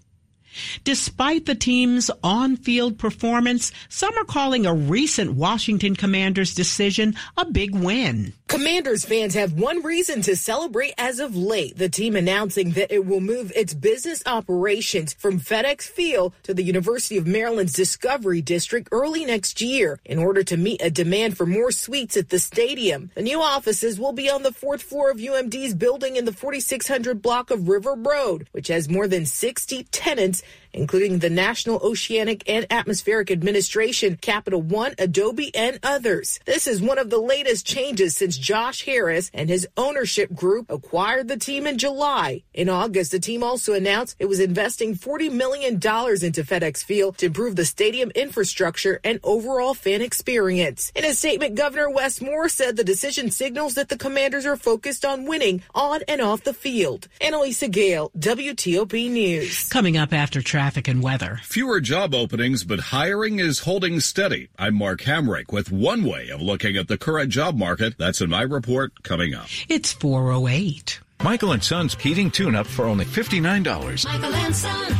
Despite 0.83 1.45
the 1.45 1.55
team's 1.55 2.11
on-field 2.25 2.99
performance, 2.99 3.71
some 3.87 4.17
are 4.17 4.25
calling 4.25 4.65
a 4.65 4.73
recent 4.73 5.31
Washington 5.31 5.95
Commanders 5.95 6.53
decision 6.53 7.15
a 7.37 7.45
big 7.45 7.73
win. 7.73 8.33
Commanders 8.51 9.05
fans 9.05 9.33
have 9.33 9.53
one 9.53 9.81
reason 9.81 10.21
to 10.23 10.35
celebrate 10.35 10.93
as 10.97 11.21
of 11.21 11.37
late. 11.37 11.77
The 11.77 11.87
team 11.87 12.17
announcing 12.17 12.71
that 12.71 12.93
it 12.93 13.05
will 13.05 13.21
move 13.21 13.49
its 13.55 13.73
business 13.73 14.21
operations 14.25 15.13
from 15.13 15.39
FedEx 15.39 15.83
Field 15.83 16.33
to 16.43 16.53
the 16.53 16.61
University 16.61 17.15
of 17.15 17.25
Maryland's 17.25 17.71
Discovery 17.71 18.41
District 18.41 18.89
early 18.91 19.23
next 19.23 19.61
year 19.61 20.01
in 20.03 20.19
order 20.19 20.43
to 20.43 20.57
meet 20.57 20.81
a 20.81 20.91
demand 20.91 21.37
for 21.37 21.45
more 21.45 21.71
suites 21.71 22.17
at 22.17 22.27
the 22.27 22.39
stadium. 22.39 23.09
The 23.15 23.21
new 23.21 23.41
offices 23.41 23.97
will 23.97 24.11
be 24.11 24.29
on 24.29 24.43
the 24.43 24.51
fourth 24.51 24.83
floor 24.83 25.11
of 25.11 25.17
UMD's 25.19 25.73
building 25.73 26.17
in 26.17 26.25
the 26.25 26.33
4600 26.33 27.21
block 27.21 27.51
of 27.51 27.69
River 27.69 27.95
Road, 27.95 28.49
which 28.51 28.67
has 28.67 28.89
more 28.89 29.07
than 29.07 29.25
60 29.25 29.85
tenants 29.91 30.43
including 30.73 31.19
the 31.19 31.29
National 31.29 31.79
Oceanic 31.83 32.43
and 32.47 32.65
Atmospheric 32.69 33.31
Administration, 33.31 34.17
Capital 34.17 34.61
One, 34.61 34.93
Adobe, 34.97 35.53
and 35.55 35.79
others. 35.83 36.39
This 36.45 36.67
is 36.67 36.81
one 36.81 36.97
of 36.97 37.09
the 37.09 37.21
latest 37.21 37.65
changes 37.65 38.15
since 38.15 38.37
Josh 38.37 38.85
Harris 38.85 39.31
and 39.33 39.49
his 39.49 39.67
ownership 39.77 40.33
group 40.33 40.65
acquired 40.69 41.27
the 41.27 41.37
team 41.37 41.67
in 41.67 41.77
July. 41.77 42.43
In 42.53 42.69
August, 42.69 43.11
the 43.11 43.19
team 43.19 43.43
also 43.43 43.73
announced 43.73 44.15
it 44.19 44.29
was 44.29 44.39
investing 44.39 44.95
$40 44.95 45.31
million 45.31 45.75
into 45.75 46.43
FedEx 46.43 46.83
Field 46.83 47.17
to 47.17 47.27
improve 47.27 47.55
the 47.55 47.65
stadium 47.65 48.11
infrastructure 48.11 48.99
and 49.03 49.19
overall 49.23 49.73
fan 49.73 50.01
experience. 50.01 50.91
In 50.95 51.05
a 51.05 51.13
statement, 51.13 51.55
Governor 51.55 51.89
Wes 51.89 52.21
Moore 52.21 52.49
said 52.49 52.75
the 52.75 52.83
decision 52.83 53.31
signals 53.31 53.75
that 53.75 53.89
the 53.89 53.97
commanders 53.97 54.45
are 54.45 54.57
focused 54.57 55.05
on 55.05 55.25
winning 55.25 55.63
on 55.73 56.01
and 56.07 56.21
off 56.21 56.43
the 56.43 56.53
field. 56.53 57.07
Annalisa 57.19 57.69
Gale, 57.69 58.11
WTOP 58.17 59.09
News. 59.09 59.69
Coming 59.69 59.97
up 59.97 60.13
after 60.13 60.41
and 60.61 61.01
weather. 61.01 61.39
Fewer 61.43 61.81
job 61.81 62.13
openings, 62.13 62.63
but 62.63 62.79
hiring 62.79 63.39
is 63.39 63.59
holding 63.59 63.99
steady. 63.99 64.49
I'm 64.59 64.75
Mark 64.75 65.01
Hamrick 65.01 65.51
with 65.51 65.71
one 65.71 66.03
way 66.03 66.29
of 66.29 66.39
looking 66.39 66.77
at 66.77 66.87
the 66.87 66.99
current 66.99 67.31
job 67.31 67.57
market. 67.57 67.97
That's 67.97 68.21
in 68.21 68.29
my 68.29 68.43
report 68.43 69.01
coming 69.01 69.33
up. 69.33 69.47
It's 69.69 69.91
408. 69.91 70.99
Michael 71.23 71.51
and 71.53 71.63
Son's 71.63 71.95
heating 71.95 72.29
tune 72.29 72.55
up 72.55 72.67
for 72.67 72.85
only 72.85 73.05
$59. 73.05 74.05
Michael 74.05 74.35
and 74.35 74.55
Son. 74.55 74.95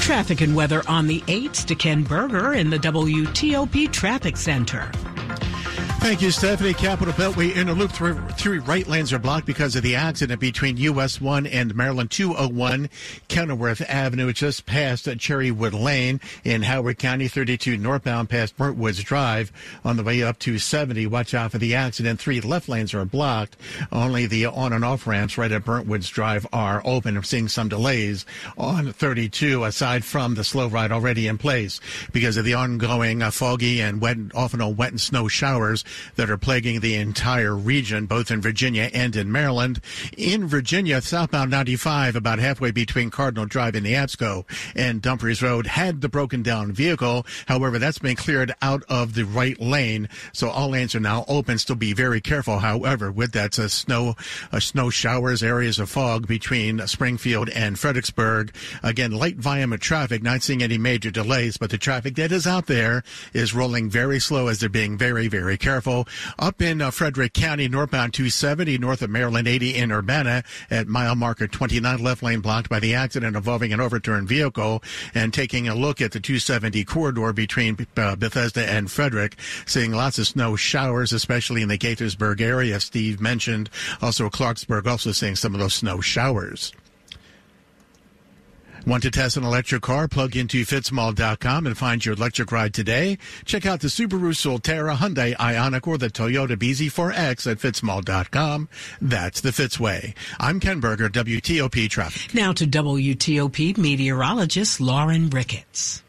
Traffic 0.00 0.40
and 0.40 0.56
weather 0.56 0.82
on 0.88 1.06
the 1.06 1.20
8s 1.22 1.66
to 1.66 1.74
Ken 1.74 2.02
Berger 2.02 2.54
in 2.54 2.70
the 2.70 2.78
WTOP 2.78 3.92
Traffic 3.92 4.36
Center. 4.36 4.90
Thank 6.02 6.20
you, 6.20 6.32
Stephanie. 6.32 6.74
Capital 6.74 7.14
Beltway 7.14 7.54
Inner 7.54 7.74
Loop 7.74 7.92
three, 7.92 8.14
three 8.32 8.58
right 8.58 8.86
lanes 8.88 9.12
are 9.12 9.20
blocked 9.20 9.46
because 9.46 9.76
of 9.76 9.84
the 9.84 9.94
accident 9.94 10.40
between 10.40 10.76
US 10.76 11.20
1 11.20 11.46
and 11.46 11.76
Maryland 11.76 12.10
201 12.10 12.90
Kenilworth 13.28 13.80
Avenue, 13.88 14.32
just 14.32 14.66
past 14.66 15.06
Cherrywood 15.06 15.72
Lane 15.72 16.20
in 16.42 16.62
Howard 16.62 16.98
County, 16.98 17.28
32 17.28 17.76
northbound 17.76 18.28
past 18.28 18.56
Burntwoods 18.56 19.04
Drive 19.04 19.52
on 19.84 19.96
the 19.96 20.02
way 20.02 20.24
up 20.24 20.40
to 20.40 20.58
70. 20.58 21.06
Watch 21.06 21.34
out 21.34 21.52
for 21.52 21.58
the 21.58 21.76
accident. 21.76 22.18
Three 22.18 22.40
left 22.40 22.68
lanes 22.68 22.92
are 22.94 23.04
blocked. 23.04 23.56
Only 23.92 24.26
the 24.26 24.46
on 24.46 24.72
and 24.72 24.84
off 24.84 25.06
ramps 25.06 25.38
right 25.38 25.52
at 25.52 25.64
Burntwoods 25.64 26.10
Drive 26.10 26.48
are 26.52 26.82
open. 26.84 27.16
I'm 27.16 27.22
seeing 27.22 27.46
some 27.46 27.68
delays 27.68 28.26
on 28.58 28.92
32 28.92 29.62
aside 29.62 30.04
from 30.04 30.34
the 30.34 30.42
slow 30.42 30.66
ride 30.66 30.90
already 30.90 31.28
in 31.28 31.38
place 31.38 31.80
because 32.12 32.36
of 32.36 32.44
the 32.44 32.54
ongoing 32.54 33.22
uh, 33.22 33.30
foggy 33.30 33.80
and 33.80 34.00
wet, 34.00 34.16
often 34.34 34.76
wet 34.76 34.90
and 34.90 35.00
snow 35.00 35.28
showers 35.28 35.84
that 36.16 36.30
are 36.30 36.38
plaguing 36.38 36.80
the 36.80 36.94
entire 36.94 37.54
region, 37.54 38.06
both 38.06 38.30
in 38.30 38.40
Virginia 38.40 38.90
and 38.92 39.16
in 39.16 39.30
Maryland. 39.30 39.80
In 40.16 40.46
Virginia, 40.46 41.00
southbound 41.00 41.50
95, 41.50 42.16
about 42.16 42.38
halfway 42.38 42.70
between 42.70 43.10
Cardinal 43.10 43.46
Drive 43.46 43.74
and 43.74 43.86
Neabsco 43.86 44.44
and 44.74 45.02
Dumfries 45.02 45.42
Road, 45.42 45.66
had 45.66 46.00
the 46.00 46.08
broken 46.08 46.42
down 46.42 46.72
vehicle. 46.72 47.26
However, 47.46 47.78
that's 47.78 47.98
been 47.98 48.16
cleared 48.16 48.54
out 48.62 48.82
of 48.88 49.14
the 49.14 49.24
right 49.24 49.60
lane, 49.60 50.08
so 50.32 50.48
all 50.48 50.70
lanes 50.70 50.94
are 50.94 51.00
now 51.00 51.24
open. 51.28 51.58
Still 51.58 51.76
be 51.76 51.92
very 51.92 52.20
careful, 52.20 52.58
however, 52.58 53.10
with 53.10 53.32
that 53.32 53.58
uh, 53.58 53.68
snow, 53.68 54.16
uh, 54.52 54.60
snow 54.60 54.90
showers, 54.90 55.42
areas 55.42 55.78
of 55.78 55.90
fog 55.90 56.26
between 56.26 56.86
Springfield 56.86 57.48
and 57.50 57.78
Fredericksburg. 57.78 58.54
Again, 58.82 59.12
light 59.12 59.36
volume 59.36 59.72
of 59.72 59.80
traffic, 59.80 60.22
not 60.22 60.42
seeing 60.42 60.62
any 60.62 60.78
major 60.78 61.10
delays, 61.10 61.56
but 61.56 61.70
the 61.70 61.78
traffic 61.78 62.14
that 62.16 62.32
is 62.32 62.46
out 62.46 62.66
there 62.66 63.02
is 63.32 63.54
rolling 63.54 63.90
very 63.90 64.20
slow 64.20 64.48
as 64.48 64.60
they're 64.60 64.68
being 64.68 64.96
very, 64.96 65.28
very 65.28 65.58
careful. 65.58 65.81
Up 66.38 66.62
in 66.62 66.80
uh, 66.80 66.90
Frederick 66.90 67.32
County, 67.32 67.68
northbound 67.68 68.14
270, 68.14 68.78
north 68.78 69.02
of 69.02 69.10
Maryland 69.10 69.48
80 69.48 69.76
in 69.76 69.92
Urbana 69.92 70.44
at 70.70 70.86
mile 70.88 71.14
marker 71.14 71.46
29, 71.46 72.02
left 72.02 72.22
lane 72.22 72.40
blocked 72.40 72.68
by 72.68 72.80
the 72.80 72.94
accident 72.94 73.36
involving 73.36 73.72
an 73.72 73.80
overturned 73.80 74.28
vehicle. 74.28 74.82
And 75.14 75.32
taking 75.32 75.68
a 75.68 75.74
look 75.74 76.00
at 76.00 76.12
the 76.12 76.20
270 76.20 76.84
corridor 76.84 77.32
between 77.32 77.86
uh, 77.96 78.16
Bethesda 78.16 78.68
and 78.68 78.90
Frederick, 78.90 79.36
seeing 79.66 79.92
lots 79.92 80.18
of 80.18 80.26
snow 80.26 80.56
showers, 80.56 81.12
especially 81.12 81.62
in 81.62 81.68
the 81.68 81.78
Gaithersburg 81.78 82.40
area. 82.40 82.80
Steve 82.80 83.20
mentioned 83.20 83.70
also 84.00 84.28
Clarksburg, 84.28 84.86
also 84.86 85.12
seeing 85.12 85.36
some 85.36 85.54
of 85.54 85.60
those 85.60 85.74
snow 85.74 86.00
showers. 86.00 86.72
Want 88.84 89.04
to 89.04 89.10
test 89.12 89.36
an 89.36 89.44
electric 89.44 89.82
car? 89.82 90.08
Plug 90.08 90.34
into 90.34 90.64
fitzmall.com 90.64 91.66
and 91.66 91.78
find 91.78 92.04
your 92.04 92.14
electric 92.14 92.50
ride 92.50 92.74
today. 92.74 93.16
Check 93.44 93.64
out 93.64 93.80
the 93.80 93.88
Subaru 93.88 94.32
Solterra, 94.32 94.96
Hyundai 94.96 95.36
Ioniq, 95.36 95.86
or 95.86 95.98
the 95.98 96.08
Toyota 96.08 96.56
BZ4X 96.56 97.50
at 97.50 97.58
fitzmall.com. 97.58 98.68
That's 99.00 99.40
the 99.40 99.50
Fitzway. 99.50 100.14
I'm 100.40 100.58
Ken 100.58 100.80
Berger, 100.80 101.08
WTOP 101.08 101.88
Traffic. 101.88 102.34
Now 102.34 102.52
to 102.54 102.66
WTOP 102.66 103.78
meteorologist 103.78 104.80
Lauren 104.80 105.30
Ricketts. 105.30 106.02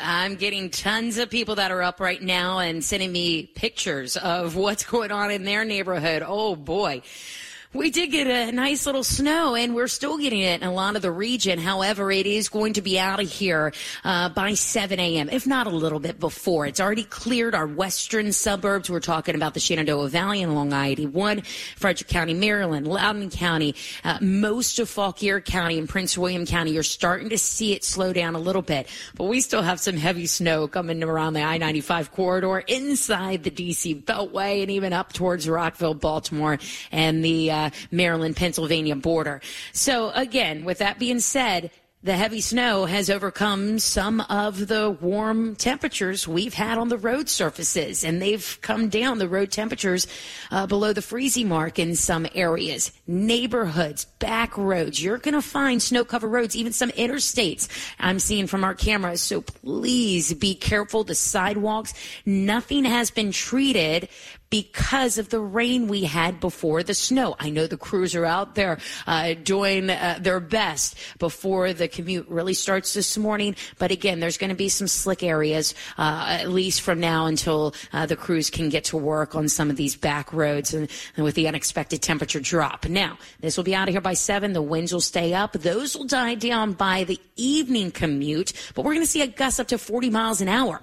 I'm 0.00 0.36
getting 0.36 0.70
tons 0.70 1.18
of 1.18 1.30
people 1.30 1.56
that 1.56 1.70
are 1.70 1.82
up 1.82 2.00
right 2.00 2.20
now 2.20 2.58
and 2.58 2.82
sending 2.82 3.12
me 3.12 3.44
pictures 3.54 4.16
of 4.16 4.56
what's 4.56 4.84
going 4.90 5.12
on 5.12 5.30
in 5.30 5.44
their 5.44 5.64
neighborhood. 5.64 6.22
Oh 6.26 6.56
boy. 6.56 7.02
We 7.74 7.90
did 7.90 8.12
get 8.12 8.28
a 8.28 8.52
nice 8.52 8.86
little 8.86 9.02
snow, 9.02 9.56
and 9.56 9.74
we're 9.74 9.88
still 9.88 10.16
getting 10.16 10.42
it 10.42 10.62
in 10.62 10.68
a 10.68 10.72
lot 10.72 10.94
of 10.94 11.02
the 11.02 11.10
region. 11.10 11.58
However, 11.58 12.12
it 12.12 12.24
is 12.24 12.48
going 12.48 12.74
to 12.74 12.82
be 12.82 13.00
out 13.00 13.18
of 13.18 13.28
here 13.28 13.72
uh, 14.04 14.28
by 14.28 14.54
7 14.54 15.00
a.m., 15.00 15.28
if 15.28 15.44
not 15.44 15.66
a 15.66 15.70
little 15.70 15.98
bit 15.98 16.20
before. 16.20 16.66
It's 16.66 16.78
already 16.78 17.02
cleared 17.02 17.52
our 17.52 17.66
western 17.66 18.30
suburbs. 18.30 18.88
We're 18.88 19.00
talking 19.00 19.34
about 19.34 19.54
the 19.54 19.60
Shenandoah 19.60 20.08
Valley 20.08 20.40
and 20.40 20.52
along 20.52 20.72
I-81, 20.72 21.44
Frederick 21.74 22.08
County, 22.08 22.32
Maryland, 22.32 22.86
Loudoun 22.86 23.28
County, 23.28 23.74
uh, 24.04 24.18
most 24.20 24.78
of 24.78 24.88
Fauquier 24.88 25.40
County 25.40 25.76
and 25.76 25.88
Prince 25.88 26.16
William 26.16 26.46
County. 26.46 26.70
You're 26.70 26.84
starting 26.84 27.30
to 27.30 27.38
see 27.38 27.72
it 27.72 27.82
slow 27.82 28.12
down 28.12 28.36
a 28.36 28.40
little 28.40 28.62
bit, 28.62 28.86
but 29.16 29.24
we 29.24 29.40
still 29.40 29.62
have 29.62 29.80
some 29.80 29.96
heavy 29.96 30.26
snow 30.26 30.68
coming 30.68 31.02
around 31.02 31.32
the 31.32 31.42
I-95 31.42 32.12
corridor 32.12 32.60
inside 32.60 33.42
the 33.42 33.50
D.C. 33.50 33.96
Beltway 33.96 34.62
and 34.62 34.70
even 34.70 34.92
up 34.92 35.12
towards 35.12 35.48
Rockville, 35.48 35.94
Baltimore, 35.94 36.60
and 36.92 37.24
the 37.24 37.50
uh, 37.50 37.63
Maryland 37.90 38.36
Pennsylvania 38.36 38.96
border. 38.96 39.40
So 39.72 40.10
again, 40.10 40.64
with 40.64 40.78
that 40.78 40.98
being 40.98 41.20
said, 41.20 41.70
the 42.04 42.16
heavy 42.16 42.42
snow 42.42 42.84
has 42.84 43.08
overcome 43.08 43.78
some 43.78 44.20
of 44.20 44.68
the 44.68 44.90
warm 44.90 45.56
temperatures 45.56 46.28
we've 46.28 46.52
had 46.52 46.76
on 46.76 46.90
the 46.90 46.98
road 46.98 47.30
surfaces, 47.30 48.04
and 48.04 48.20
they've 48.20 48.58
come 48.60 48.90
down 48.90 49.16
the 49.16 49.26
road 49.26 49.50
temperatures 49.50 50.06
uh, 50.50 50.66
below 50.66 50.92
the 50.92 51.00
freezing 51.00 51.48
mark 51.48 51.78
in 51.78 51.96
some 51.96 52.26
areas. 52.34 52.92
Neighborhoods, 53.06 54.04
back 54.18 54.58
roads, 54.58 55.02
you're 55.02 55.16
going 55.16 55.32
to 55.32 55.40
find 55.40 55.82
snow 55.82 56.04
covered 56.04 56.28
roads, 56.28 56.54
even 56.54 56.74
some 56.74 56.90
interstates 56.90 57.68
I'm 57.98 58.18
seeing 58.18 58.48
from 58.48 58.64
our 58.64 58.74
cameras. 58.74 59.22
So 59.22 59.40
please 59.40 60.34
be 60.34 60.54
careful. 60.54 61.04
The 61.04 61.14
sidewalks, 61.14 61.94
nothing 62.26 62.84
has 62.84 63.10
been 63.10 63.32
treated 63.32 64.10
because 64.50 65.18
of 65.18 65.30
the 65.30 65.40
rain 65.40 65.88
we 65.88 66.04
had 66.04 66.40
before 66.40 66.82
the 66.82 66.94
snow. 66.94 67.34
I 67.38 67.50
know 67.50 67.66
the 67.66 67.76
crews 67.76 68.14
are 68.14 68.24
out 68.24 68.54
there 68.54 68.78
uh, 69.06 69.34
doing 69.34 69.90
uh, 69.90 70.18
their 70.20 70.40
best 70.40 70.96
before 71.18 71.72
the 71.72 71.88
commute 71.88 72.28
really 72.28 72.54
starts 72.54 72.94
this 72.94 73.18
morning. 73.18 73.56
But 73.78 73.90
again, 73.90 74.20
there's 74.20 74.38
going 74.38 74.50
to 74.50 74.56
be 74.56 74.68
some 74.68 74.86
slick 74.86 75.22
areas, 75.22 75.74
uh, 75.98 76.26
at 76.40 76.50
least 76.50 76.82
from 76.82 77.00
now 77.00 77.26
until 77.26 77.74
uh, 77.92 78.06
the 78.06 78.16
crews 78.16 78.50
can 78.50 78.68
get 78.68 78.84
to 78.84 78.96
work 78.96 79.34
on 79.34 79.48
some 79.48 79.70
of 79.70 79.76
these 79.76 79.96
back 79.96 80.32
roads 80.32 80.72
and, 80.72 80.88
and 81.16 81.24
with 81.24 81.34
the 81.34 81.48
unexpected 81.48 82.02
temperature 82.02 82.40
drop. 82.40 82.86
Now, 82.88 83.18
this 83.40 83.56
will 83.56 83.64
be 83.64 83.74
out 83.74 83.88
of 83.88 83.94
here 83.94 84.00
by 84.00 84.14
seven. 84.14 84.52
The 84.52 84.62
winds 84.62 84.92
will 84.92 85.00
stay 85.00 85.34
up. 85.34 85.52
Those 85.52 85.96
will 85.96 86.06
die 86.06 86.36
down 86.36 86.74
by 86.74 87.04
the 87.04 87.20
evening 87.36 87.90
commute, 87.90 88.52
but 88.74 88.84
we're 88.84 88.94
going 88.94 89.06
to 89.06 89.10
see 89.10 89.22
a 89.22 89.26
gust 89.26 89.58
up 89.58 89.68
to 89.68 89.78
40 89.78 90.10
miles 90.10 90.40
an 90.40 90.48
hour. 90.48 90.82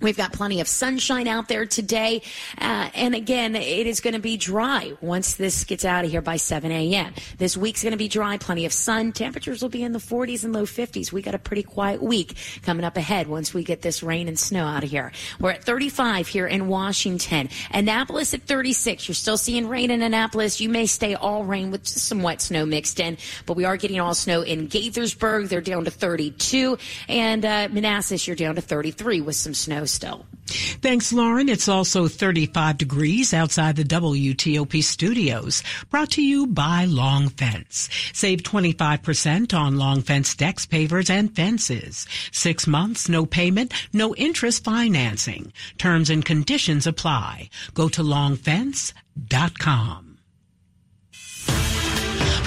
We've 0.00 0.16
got 0.16 0.32
plenty 0.32 0.60
of 0.60 0.66
sunshine 0.66 1.28
out 1.28 1.46
there 1.46 1.66
today. 1.66 2.22
Uh, 2.58 2.90
and 2.94 3.14
again, 3.14 3.54
it 3.54 3.86
is 3.86 4.00
going 4.00 4.14
to 4.14 4.20
be 4.20 4.36
dry 4.36 4.92
once 5.00 5.34
this 5.34 5.62
gets 5.64 5.84
out 5.84 6.04
of 6.04 6.10
here 6.10 6.20
by 6.20 6.36
7 6.36 6.70
a.m. 6.70 7.14
This 7.38 7.56
week's 7.56 7.82
going 7.82 7.92
to 7.92 7.96
be 7.96 8.08
dry, 8.08 8.36
plenty 8.36 8.66
of 8.66 8.72
sun. 8.72 9.12
Temperatures 9.12 9.62
will 9.62 9.68
be 9.68 9.84
in 9.84 9.92
the 9.92 10.00
40s 10.00 10.42
and 10.42 10.52
low 10.52 10.64
50s. 10.64 11.12
We 11.12 11.22
got 11.22 11.36
a 11.36 11.38
pretty 11.38 11.62
quiet 11.62 12.02
week 12.02 12.36
coming 12.62 12.84
up 12.84 12.96
ahead 12.96 13.28
once 13.28 13.54
we 13.54 13.62
get 13.62 13.82
this 13.82 14.02
rain 14.02 14.26
and 14.26 14.38
snow 14.38 14.64
out 14.64 14.82
of 14.82 14.90
here. 14.90 15.12
We're 15.38 15.52
at 15.52 15.64
35 15.64 16.26
here 16.26 16.46
in 16.46 16.66
Washington. 16.66 17.48
Annapolis 17.70 18.34
at 18.34 18.42
36. 18.42 19.08
You're 19.08 19.14
still 19.14 19.38
seeing 19.38 19.68
rain 19.68 19.92
in 19.92 20.02
Annapolis. 20.02 20.60
You 20.60 20.70
may 20.70 20.86
stay 20.86 21.14
all 21.14 21.44
rain 21.44 21.70
with 21.70 21.84
just 21.84 22.08
some 22.08 22.20
wet 22.20 22.42
snow 22.42 22.66
mixed 22.66 22.98
in, 22.98 23.16
but 23.46 23.56
we 23.56 23.64
are 23.64 23.76
getting 23.76 24.00
all 24.00 24.14
snow 24.14 24.42
in 24.42 24.66
Gaithersburg. 24.66 25.48
They're 25.48 25.60
down 25.60 25.84
to 25.84 25.90
32. 25.92 26.78
And 27.08 27.44
uh, 27.44 27.68
Manassas, 27.70 28.26
you're 28.26 28.36
down 28.36 28.56
to 28.56 28.60
33 28.60 29.20
with 29.20 29.36
some 29.36 29.54
snow 29.54 29.73
snow 29.74 29.84
still. 29.86 30.26
Thanks, 30.46 31.12
Lauren. 31.12 31.48
It's 31.48 31.68
also 31.68 32.06
35 32.06 32.76
degrees 32.76 33.32
outside 33.32 33.76
the 33.76 33.84
WTOP 33.84 34.82
studios. 34.82 35.62
Brought 35.90 36.10
to 36.12 36.22
you 36.22 36.46
by 36.46 36.84
Long 36.84 37.30
Fence. 37.30 37.88
Save 38.12 38.42
25% 38.42 39.58
on 39.58 39.78
Long 39.78 40.02
Fence 40.02 40.34
decks, 40.34 40.66
pavers, 40.66 41.08
and 41.08 41.34
fences. 41.34 42.06
Six 42.30 42.66
months, 42.66 43.08
no 43.08 43.24
payment, 43.24 43.72
no 43.92 44.14
interest 44.16 44.64
financing. 44.64 45.52
Terms 45.78 46.10
and 46.10 46.24
conditions 46.24 46.86
apply. 46.86 47.48
Go 47.72 47.88
to 47.88 48.02
longfence.com. 48.02 50.18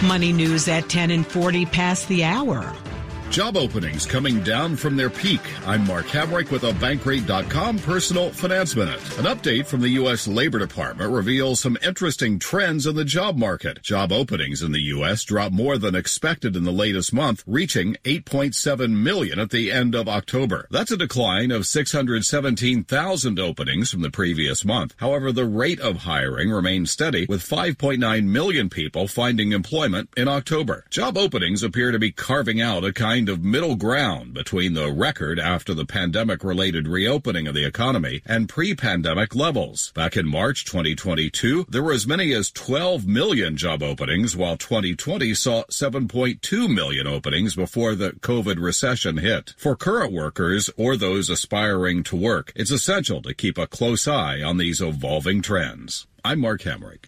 Money 0.04 0.32
news 0.32 0.68
at 0.68 0.90
10 0.90 1.10
and 1.10 1.26
40 1.26 1.66
past 1.66 2.08
the 2.08 2.24
hour. 2.24 2.76
Job 3.30 3.58
openings 3.58 4.06
coming 4.06 4.42
down 4.42 4.76
from 4.76 4.96
their 4.96 5.12
peak. 5.12 5.42
I'm 5.68 5.86
Mark 5.86 6.08
Hamrick 6.08 6.50
with 6.50 6.64
a 6.64 6.72
Bankrate.com 6.72 7.78
personal 7.80 8.32
finance 8.32 8.76
minute. 8.76 9.00
An 9.20 9.26
update 9.26 9.68
from 9.68 9.82
the 9.82 9.90
U.S. 9.90 10.28
Labor 10.28 10.58
Department 10.58 11.12
reveals 11.12 11.60
some 11.60 11.78
interesting 11.84 12.40
trends 12.40 12.88
in 12.88 12.96
the 12.96 13.06
job 13.06 13.38
market. 13.38 13.84
Job 13.84 14.12
openings 14.12 14.64
in 14.64 14.72
the 14.72 14.82
U.S. 14.82 15.24
dropped 15.24 15.54
more 15.54 15.78
than 15.78 15.94
expected 15.94 16.56
in 16.56 16.64
the 16.64 16.72
latest 16.72 17.14
month, 17.14 17.44
reaching 17.46 17.96
8.7 18.06 18.90
million 18.92 19.40
at 19.40 19.52
the 19.52 19.72
end 19.72 19.94
of 19.94 20.08
October. 20.08 20.66
That's 20.72 20.92
a 20.92 20.98
decline 20.98 21.52
of 21.52 21.68
617,000 21.68 23.40
openings 23.40 23.92
from 23.92 24.02
the 24.02 24.10
previous 24.10 24.66
month. 24.66 24.96
However, 24.98 25.32
the 25.32 25.46
rate 25.46 25.82
of 25.82 25.98
hiring 25.98 26.50
remained 26.50 26.90
steady 26.90 27.28
with 27.28 27.48
5.9 27.48 28.24
million 28.24 28.70
people 28.70 29.08
finding 29.08 29.52
employment 29.52 30.10
in 30.18 30.28
October. 30.28 30.86
Job 30.90 31.18
openings 31.18 31.62
appear 31.62 31.92
to 31.92 32.00
be 32.00 32.12
carving 32.12 32.62
out 32.62 32.84
a 32.84 32.94
kind 32.94 33.17
kind 33.18 33.30
of 33.30 33.44
middle 33.44 33.76
ground 33.76 34.32
between 34.32 34.76
the 34.76 34.92
record 34.92 35.40
after 35.40 35.74
the 35.74 35.88
pandemic 35.88 36.44
related 36.44 36.88
reopening 36.88 37.48
of 37.48 37.56
the 37.56 37.66
economy 37.66 38.22
and 38.28 38.48
pre-pandemic 38.48 39.34
levels. 39.34 39.92
Back 39.96 40.16
in 40.16 40.28
March 40.28 40.66
2022, 40.66 41.66
there 41.68 41.82
were 41.82 41.94
as 41.94 42.06
many 42.06 42.32
as 42.32 42.52
12 42.52 43.08
million 43.08 43.58
job 43.58 43.82
openings, 43.82 44.38
while 44.38 44.56
2020 44.56 45.34
saw 45.34 45.64
7.2 45.64 46.72
million 46.72 47.08
openings 47.08 47.56
before 47.56 47.96
the 47.96 48.12
COVID 48.12 48.62
recession 48.62 49.18
hit. 49.18 49.56
For 49.58 49.76
current 49.76 50.14
workers 50.14 50.70
or 50.78 50.96
those 50.96 51.28
aspiring 51.28 52.04
to 52.04 52.16
work, 52.16 52.54
it's 52.56 52.70
essential 52.70 53.24
to 53.24 53.34
keep 53.34 53.58
a 53.58 53.66
close 53.66 54.08
eye 54.08 54.44
on 54.44 54.58
these 54.58 54.80
evolving 54.80 55.42
trends. 55.42 56.06
I'm 56.24 56.40
Mark 56.40 56.62
Hamrick. 56.62 57.06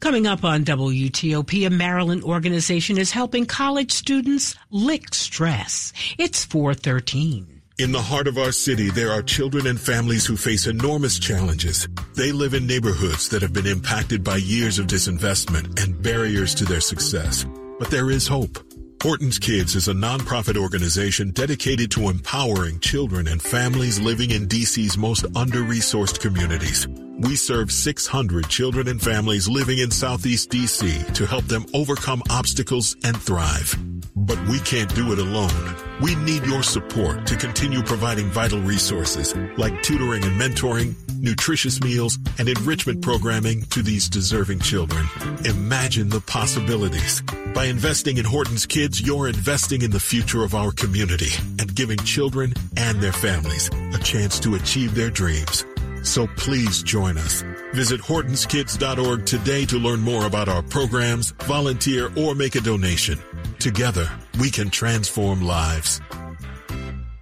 Coming 0.00 0.26
up 0.26 0.44
on 0.44 0.64
WTOP, 0.64 1.66
a 1.66 1.70
Maryland 1.70 2.22
organization 2.22 2.98
is 2.98 3.10
helping 3.10 3.46
college 3.46 3.92
students 3.92 4.54
lick 4.70 5.14
stress. 5.14 5.92
It's 6.18 6.44
413. 6.44 7.58
In 7.78 7.92
the 7.92 8.02
heart 8.02 8.26
of 8.26 8.38
our 8.38 8.50
city, 8.50 8.90
there 8.90 9.12
are 9.12 9.22
children 9.22 9.68
and 9.68 9.80
families 9.80 10.26
who 10.26 10.36
face 10.36 10.66
enormous 10.66 11.16
challenges. 11.18 11.86
They 12.16 12.32
live 12.32 12.54
in 12.54 12.66
neighborhoods 12.66 13.28
that 13.28 13.42
have 13.42 13.52
been 13.52 13.68
impacted 13.68 14.24
by 14.24 14.38
years 14.38 14.80
of 14.80 14.88
disinvestment 14.88 15.80
and 15.82 16.02
barriers 16.02 16.56
to 16.56 16.64
their 16.64 16.80
success. 16.80 17.46
But 17.78 17.90
there 17.90 18.10
is 18.10 18.26
hope. 18.26 18.58
Horton's 19.00 19.38
Kids 19.38 19.76
is 19.76 19.86
a 19.86 19.92
nonprofit 19.92 20.56
organization 20.56 21.30
dedicated 21.30 21.88
to 21.92 22.08
empowering 22.08 22.80
children 22.80 23.28
and 23.28 23.40
families 23.40 24.00
living 24.00 24.32
in 24.32 24.48
DC's 24.48 24.98
most 24.98 25.24
under-resourced 25.36 26.18
communities. 26.18 26.88
We 27.20 27.36
serve 27.36 27.70
600 27.70 28.48
children 28.48 28.88
and 28.88 29.00
families 29.00 29.48
living 29.48 29.78
in 29.78 29.92
Southeast 29.92 30.50
DC 30.50 31.14
to 31.14 31.26
help 31.26 31.44
them 31.44 31.66
overcome 31.74 32.24
obstacles 32.28 32.96
and 33.04 33.16
thrive. 33.22 33.76
But 34.16 34.44
we 34.48 34.58
can't 34.60 34.92
do 34.96 35.12
it 35.12 35.20
alone. 35.20 35.87
We 36.00 36.14
need 36.14 36.46
your 36.46 36.62
support 36.62 37.26
to 37.26 37.36
continue 37.36 37.82
providing 37.82 38.26
vital 38.26 38.60
resources 38.60 39.34
like 39.56 39.82
tutoring 39.82 40.22
and 40.22 40.40
mentoring, 40.40 40.94
nutritious 41.20 41.80
meals, 41.80 42.18
and 42.38 42.48
enrichment 42.48 43.02
programming 43.02 43.62
to 43.70 43.82
these 43.82 44.08
deserving 44.08 44.60
children. 44.60 45.04
Imagine 45.44 46.08
the 46.08 46.20
possibilities. 46.20 47.22
By 47.52 47.64
investing 47.64 48.18
in 48.18 48.24
Horton's 48.24 48.64
Kids, 48.64 49.00
you're 49.00 49.26
investing 49.26 49.82
in 49.82 49.90
the 49.90 49.98
future 49.98 50.44
of 50.44 50.54
our 50.54 50.70
community 50.70 51.32
and 51.58 51.74
giving 51.74 51.98
children 51.98 52.54
and 52.76 53.00
their 53.00 53.12
families 53.12 53.68
a 53.92 53.98
chance 53.98 54.38
to 54.40 54.54
achieve 54.54 54.94
their 54.94 55.10
dreams. 55.10 55.64
So 56.04 56.28
please 56.36 56.84
join 56.84 57.18
us. 57.18 57.42
Visit 57.74 58.00
hortonskids.org 58.00 59.26
today 59.26 59.64
to 59.66 59.76
learn 59.78 60.00
more 60.00 60.26
about 60.26 60.48
our 60.48 60.62
programs, 60.62 61.30
volunteer, 61.42 62.10
or 62.16 62.34
make 62.34 62.54
a 62.54 62.60
donation. 62.60 63.18
Together, 63.58 64.10
we 64.40 64.50
can 64.50 64.70
transform 64.70 65.42
lives. 65.42 66.00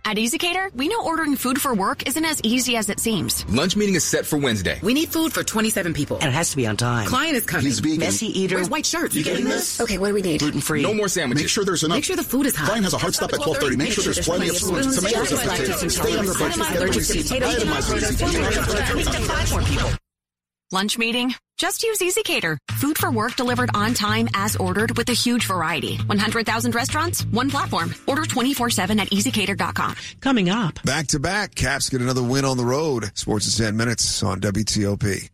At 0.08 0.18
ezCater, 0.18 0.72
we 0.72 0.86
know 0.86 1.02
ordering 1.02 1.34
food 1.34 1.60
for 1.60 1.74
work 1.74 2.06
isn't 2.06 2.24
as 2.24 2.40
easy 2.44 2.76
as 2.76 2.88
it 2.90 3.00
seems. 3.00 3.44
Lunch 3.50 3.74
meeting 3.74 3.96
is 3.96 4.04
set 4.04 4.24
for 4.24 4.38
Wednesday. 4.38 4.78
We 4.80 4.94
need 4.94 5.08
food 5.08 5.32
for 5.32 5.42
27 5.42 5.94
people. 5.94 6.18
And 6.18 6.28
it 6.28 6.32
has 6.32 6.50
to 6.50 6.56
be 6.56 6.64
on 6.64 6.76
time. 6.76 7.08
Client 7.08 7.34
is 7.34 7.44
coming. 7.44 7.66
He's 7.66 7.80
vegan. 7.80 7.98
Messy 7.98 8.26
eater. 8.26 8.54
Where's 8.54 8.70
white 8.70 8.86
shirt? 8.86 9.12
You 9.14 9.24
getting 9.24 9.46
this? 9.46 9.80
Okay, 9.80 9.98
what 9.98 10.06
do 10.08 10.14
we 10.14 10.22
need? 10.22 10.38
Gluten 10.38 10.60
free. 10.60 10.80
No 10.80 10.94
more 10.94 11.08
sandwiches. 11.08 11.42
Make 11.42 11.50
sure 11.50 11.64
there's 11.64 11.82
enough. 11.82 11.96
Make 11.96 12.04
sure 12.04 12.14
the 12.14 12.22
food 12.22 12.46
is 12.46 12.54
hot. 12.54 12.68
Client 12.68 12.84
has 12.84 12.94
a 12.94 12.98
hard 12.98 13.16
stop 13.16 13.32
at 13.32 13.40
12:30. 13.40 13.76
Make 13.76 13.90
sure 13.90 14.04
there's 14.04 14.20
plenty 14.20 14.48
of 14.48 14.56
spoons, 14.56 14.94
tomatoes, 14.94 15.32
and 15.32 15.40
potatoes. 15.40 15.96
Stay 15.96 16.16
on 16.16 16.24
your 16.24 16.34
budget. 16.38 16.62
Itemize 16.62 16.94
receipts. 19.50 20.05
Lunch 20.72 20.98
meeting? 20.98 21.32
Just 21.58 21.84
use 21.84 22.00
ezCater. 22.00 22.58
Food 22.72 22.98
for 22.98 23.10
work 23.12 23.36
delivered 23.36 23.70
on 23.72 23.94
time 23.94 24.28
as 24.34 24.56
ordered 24.56 24.98
with 24.98 25.08
a 25.10 25.12
huge 25.12 25.46
variety. 25.46 25.96
100,000 25.96 26.74
restaurants, 26.74 27.24
one 27.26 27.50
platform. 27.50 27.94
Order 28.06 28.22
24-7 28.22 28.98
at 28.98 29.10
ezcater.com. 29.10 29.94
Coming 30.20 30.50
up. 30.50 30.82
Back 30.82 31.06
to 31.08 31.20
back, 31.20 31.54
Caps 31.54 31.88
get 31.88 32.00
another 32.00 32.22
win 32.22 32.44
on 32.44 32.56
the 32.56 32.64
road. 32.64 33.12
Sports 33.14 33.58
in 33.58 33.64
10 33.64 33.76
minutes 33.76 34.22
on 34.24 34.40
WTOP. 34.40 35.30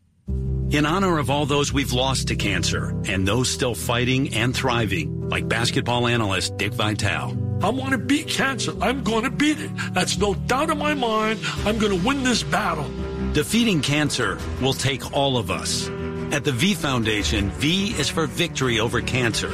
In 0.71 0.87
honor 0.87 1.18
of 1.18 1.29
all 1.31 1.45
those 1.47 1.73
we've 1.73 1.92
lost 1.92 2.29
to 2.29 2.37
cancer 2.37 2.90
and 3.07 3.27
those 3.27 3.51
still 3.51 3.75
fighting 3.75 4.35
and 4.35 4.55
thriving, 4.55 5.29
like 5.29 5.49
basketball 5.49 6.07
analyst 6.07 6.57
Dick 6.59 6.75
Vitale. 6.75 7.37
I 7.62 7.68
want 7.68 7.92
to 7.92 7.99
beat 7.99 8.29
cancer. 8.29 8.73
I'm 8.81 9.03
going 9.05 9.25
to 9.25 9.31
beat 9.31 9.59
it. 9.61 9.71
That's 9.92 10.18
no 10.18 10.35
doubt 10.35 10.71
in 10.71 10.79
my 10.79 10.95
mind. 10.95 11.40
I'm 11.64 11.79
going 11.79 11.99
to 11.99 12.07
win 12.07 12.23
this 12.23 12.42
battle. 12.42 12.90
Defeating 13.33 13.81
cancer 13.81 14.38
will 14.61 14.75
take 14.75 15.14
all 15.14 15.38
of 15.38 15.51
us. 15.51 15.88
At 16.33 16.45
the 16.45 16.53
V 16.53 16.75
Foundation, 16.75 17.49
V 17.53 17.92
is 17.99 18.11
for 18.11 18.27
victory 18.27 18.79
over 18.79 19.01
cancer. 19.01 19.49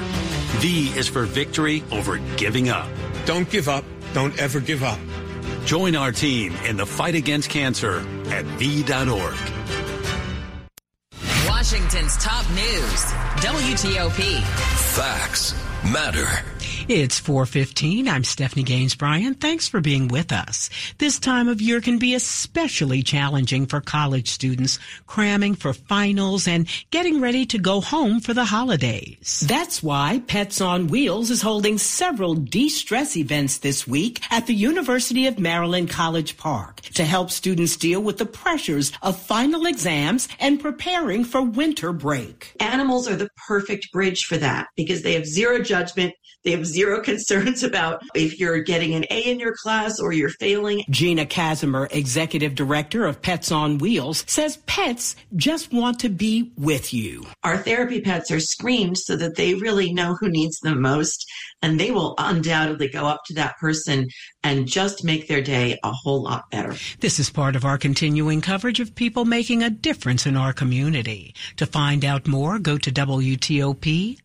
V 0.59 0.89
is 0.99 1.09
for 1.09 1.25
victory 1.27 1.85
over 1.93 2.19
giving 2.37 2.71
up. 2.71 2.89
Don't 3.25 3.49
give 3.49 3.69
up. 3.69 3.85
Don't 4.15 4.37
ever 4.41 4.59
give 4.59 4.83
up. 4.83 4.99
Join 5.65 5.95
our 5.95 6.11
team 6.11 6.55
in 6.67 6.77
the 6.77 6.87
fight 6.87 7.15
against 7.15 7.51
cancer 7.51 8.01
at 8.31 8.45
V.org. 8.59 9.37
Washington's 11.47 12.17
top 12.17 12.49
news 12.51 13.05
WTOP. 13.43 14.43
Facts 14.97 15.55
matter. 15.85 16.27
It's 16.91 17.19
415. 17.19 18.09
I'm 18.09 18.25
Stephanie 18.25 18.63
Gaines 18.63 18.95
Bryant. 18.95 19.43
Thanks 19.43 19.69
for 19.69 19.79
being 19.79 20.09
with 20.09 20.33
us. 20.33 20.71
This 20.97 21.19
time 21.19 21.47
of 21.47 21.61
year 21.61 21.83
can 21.83 21.99
be 21.99 22.15
especially 22.15 23.03
challenging 23.03 23.67
for 23.67 23.83
college 23.83 24.31
students 24.31 24.79
cramming 25.07 25.55
for 25.55 25.75
finals 25.75 26.49
and 26.49 26.67
getting 26.91 27.21
ready 27.21 27.45
to 27.45 27.59
go 27.59 27.83
home 27.83 28.21
for 28.21 28.33
the 28.33 28.47
holidays. 28.47 29.45
That's 29.47 29.83
why 29.83 30.23
Pets 30.29 30.63
on 30.63 30.87
Wheels 30.87 31.31
is 31.31 31.43
holding 31.43 31.77
several 31.77 32.35
de-stress 32.35 33.19
events 33.19 33.59
this 33.59 33.87
week 33.87 34.23
at 34.33 34.47
the 34.47 34.55
University 34.55 35.27
of 35.27 35.39
Maryland 35.39 35.91
College 35.91 36.39
Park 36.39 36.81
to 36.95 37.05
help 37.05 37.31
students 37.31 37.77
deal 37.77 38.01
with 38.01 38.17
the 38.17 38.25
pressures 38.25 38.93
of 39.03 39.21
final 39.21 39.67
exams 39.67 40.27
and 40.41 40.59
preparing 40.59 41.23
for 41.23 41.43
winter 41.43 41.93
break. 41.93 42.57
Animals 42.61 43.07
are 43.07 43.17
the 43.17 43.29
perfect 43.47 43.93
bridge 43.93 44.25
for 44.25 44.39
that 44.39 44.69
because 44.75 45.03
they 45.03 45.13
have 45.13 45.27
zero 45.27 45.59
judgment. 45.59 46.15
They 46.45 46.53
have 46.53 46.65
zero 46.65 46.78
concerns 47.03 47.63
about 47.63 48.03
if 48.15 48.39
you're 48.39 48.61
getting 48.61 48.95
an 48.95 49.05
A 49.11 49.23
in 49.23 49.39
your 49.39 49.55
class 49.55 49.99
or 50.01 50.13
you're 50.13 50.29
failing. 50.29 50.83
Gina 50.91 51.27
Casimir, 51.27 51.89
executive 51.91 52.55
director 52.55 53.07
of 53.07 53.23
Pets 53.23 53.51
on 53.53 53.79
Wheels, 53.79 54.25
says 54.27 54.59
pets 54.67 55.17
just 55.37 55.73
want 55.73 56.01
to 56.01 56.09
be 56.09 56.53
with 56.57 56.93
you. 56.93 57.27
Our 57.45 57.57
therapy 57.59 58.01
pets 58.01 58.31
are 58.31 58.41
screened 58.41 58.99
so 58.99 59.17
that 59.17 59.37
they 59.37 59.55
really 59.55 59.93
know 59.93 60.17
who 60.21 60.29
needs 60.29 60.59
them 60.61 60.81
most, 60.81 61.31
and 61.63 61.79
they 61.79 61.91
will 61.91 62.15
undoubtedly 62.19 62.89
go 62.89 63.07
up 63.07 63.23
to 63.27 63.35
that 63.35 63.57
person 63.59 64.09
and 64.43 64.67
just 64.67 65.05
make 65.05 65.29
their 65.29 65.43
day 65.43 65.79
a 65.83 65.93
whole 65.93 66.23
lot 66.23 66.51
better. 66.51 66.75
This 67.01 67.19
is 67.19 67.31
part 67.31 67.57
of 67.57 67.65
our 67.65 67.79
continuing 67.79 68.41
coverage 68.41 68.81
of 68.81 68.95
people 68.95 69.25
making 69.25 69.63
a 69.63 69.71
difference 69.71 70.27
in 70.27 70.37
our 70.37 70.53
community. 70.53 71.35
To 71.57 71.67
find 71.67 72.05
out 72.05 72.27
more, 72.27 72.59
go 72.59 72.79
to 72.79 72.91
WTOP.com. 72.93 74.19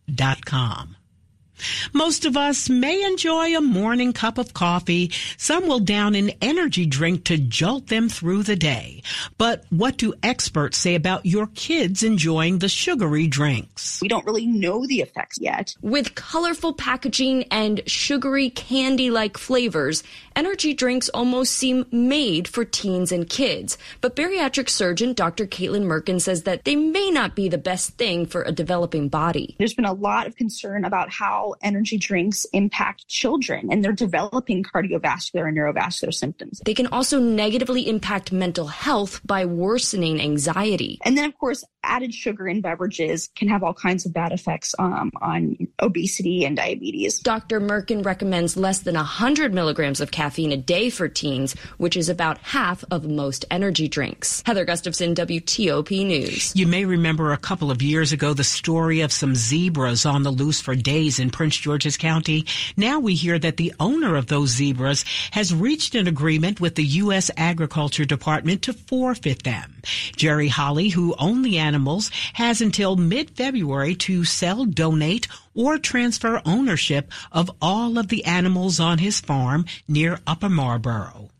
Most 1.92 2.24
of 2.24 2.36
us 2.36 2.68
may 2.68 3.02
enjoy 3.04 3.56
a 3.56 3.60
morning 3.60 4.12
cup 4.12 4.38
of 4.38 4.54
coffee. 4.54 5.10
Some 5.36 5.66
will 5.66 5.80
down 5.80 6.14
an 6.14 6.30
energy 6.40 6.86
drink 6.86 7.24
to 7.24 7.38
jolt 7.38 7.88
them 7.88 8.08
through 8.08 8.42
the 8.44 8.56
day. 8.56 9.02
But 9.38 9.64
what 9.70 9.96
do 9.96 10.14
experts 10.22 10.78
say 10.78 10.94
about 10.94 11.26
your 11.26 11.48
kids 11.54 12.02
enjoying 12.02 12.58
the 12.58 12.68
sugary 12.68 13.26
drinks? 13.26 14.00
We 14.00 14.08
don't 14.08 14.26
really 14.26 14.46
know 14.46 14.86
the 14.86 15.00
effects 15.00 15.38
yet. 15.40 15.74
With 15.80 16.14
colorful 16.14 16.74
packaging 16.74 17.44
and 17.44 17.82
sugary 17.86 18.50
candy 18.50 19.10
like 19.10 19.38
flavors, 19.38 20.02
energy 20.36 20.74
drinks 20.74 21.08
almost 21.10 21.52
seem 21.54 21.86
made 21.90 22.48
for 22.48 22.64
teens 22.64 23.12
and 23.12 23.28
kids. 23.28 23.78
But 24.00 24.16
bariatric 24.16 24.68
surgeon 24.68 25.12
Dr. 25.14 25.46
Caitlin 25.46 25.84
Merkin 25.84 26.20
says 26.20 26.42
that 26.42 26.64
they 26.64 26.76
may 26.76 27.10
not 27.10 27.34
be 27.34 27.48
the 27.48 27.58
best 27.58 27.90
thing 27.96 28.26
for 28.26 28.42
a 28.42 28.52
developing 28.52 29.08
body. 29.08 29.54
There's 29.58 29.74
been 29.74 29.84
a 29.84 29.92
lot 29.92 30.26
of 30.26 30.36
concern 30.36 30.84
about 30.84 31.10
how 31.10 31.53
energy 31.62 31.98
drinks 31.98 32.46
impact 32.52 33.06
children 33.08 33.68
and 33.70 33.84
they're 33.84 33.92
developing 33.92 34.62
cardiovascular 34.62 35.48
and 35.48 35.56
neurovascular 35.56 36.12
symptoms. 36.12 36.60
They 36.64 36.74
can 36.74 36.86
also 36.88 37.18
negatively 37.18 37.88
impact 37.88 38.32
mental 38.32 38.66
health 38.66 39.20
by 39.24 39.44
worsening 39.44 40.20
anxiety. 40.20 40.98
And 41.04 41.16
then, 41.16 41.24
of 41.24 41.36
course, 41.38 41.64
added 41.82 42.14
sugar 42.14 42.48
in 42.48 42.60
beverages 42.60 43.28
can 43.36 43.48
have 43.48 43.62
all 43.62 43.74
kinds 43.74 44.06
of 44.06 44.12
bad 44.12 44.32
effects 44.32 44.74
um, 44.78 45.10
on 45.20 45.56
obesity 45.80 46.44
and 46.44 46.56
diabetes. 46.56 47.20
Dr. 47.20 47.60
Merkin 47.60 48.04
recommends 48.04 48.56
less 48.56 48.80
than 48.80 48.94
100 48.94 49.52
milligrams 49.52 50.00
of 50.00 50.10
caffeine 50.10 50.52
a 50.52 50.56
day 50.56 50.90
for 50.90 51.08
teens, 51.08 51.54
which 51.76 51.96
is 51.96 52.08
about 52.08 52.38
half 52.38 52.84
of 52.90 53.04
most 53.04 53.44
energy 53.50 53.88
drinks. 53.88 54.42
Heather 54.46 54.64
Gustafson, 54.64 55.14
WTOP 55.14 56.06
News. 56.06 56.54
You 56.56 56.66
may 56.66 56.84
remember 56.84 57.32
a 57.32 57.38
couple 57.38 57.70
of 57.70 57.82
years 57.82 58.12
ago 58.12 58.32
the 58.32 58.44
story 58.44 59.00
of 59.00 59.12
some 59.12 59.34
zebras 59.34 60.06
on 60.06 60.22
the 60.22 60.30
loose 60.30 60.60
for 60.60 60.74
days 60.74 61.18
in 61.18 61.30
Prince 61.34 61.56
George's 61.56 61.96
County. 61.96 62.46
Now 62.76 63.00
we 63.00 63.16
hear 63.16 63.40
that 63.40 63.56
the 63.56 63.74
owner 63.80 64.14
of 64.14 64.28
those 64.28 64.50
zebras 64.50 65.04
has 65.32 65.52
reached 65.52 65.96
an 65.96 66.06
agreement 66.06 66.60
with 66.60 66.76
the 66.76 66.84
U.S. 66.84 67.28
Agriculture 67.36 68.04
Department 68.04 68.62
to 68.62 68.72
forfeit 68.72 69.42
them. 69.42 69.82
Jerry 70.16 70.46
Holly, 70.46 70.90
who 70.90 71.16
owned 71.18 71.44
the 71.44 71.58
animals, 71.58 72.12
has 72.34 72.60
until 72.60 72.94
mid-February 72.94 73.96
to 73.96 74.24
sell, 74.24 74.64
donate, 74.64 75.26
or 75.54 75.76
transfer 75.76 76.40
ownership 76.46 77.10
of 77.32 77.50
all 77.60 77.98
of 77.98 78.08
the 78.08 78.24
animals 78.24 78.78
on 78.78 78.98
his 78.98 79.20
farm 79.20 79.64
near 79.88 80.20
Upper 80.28 80.48
Marlboro. 80.48 81.30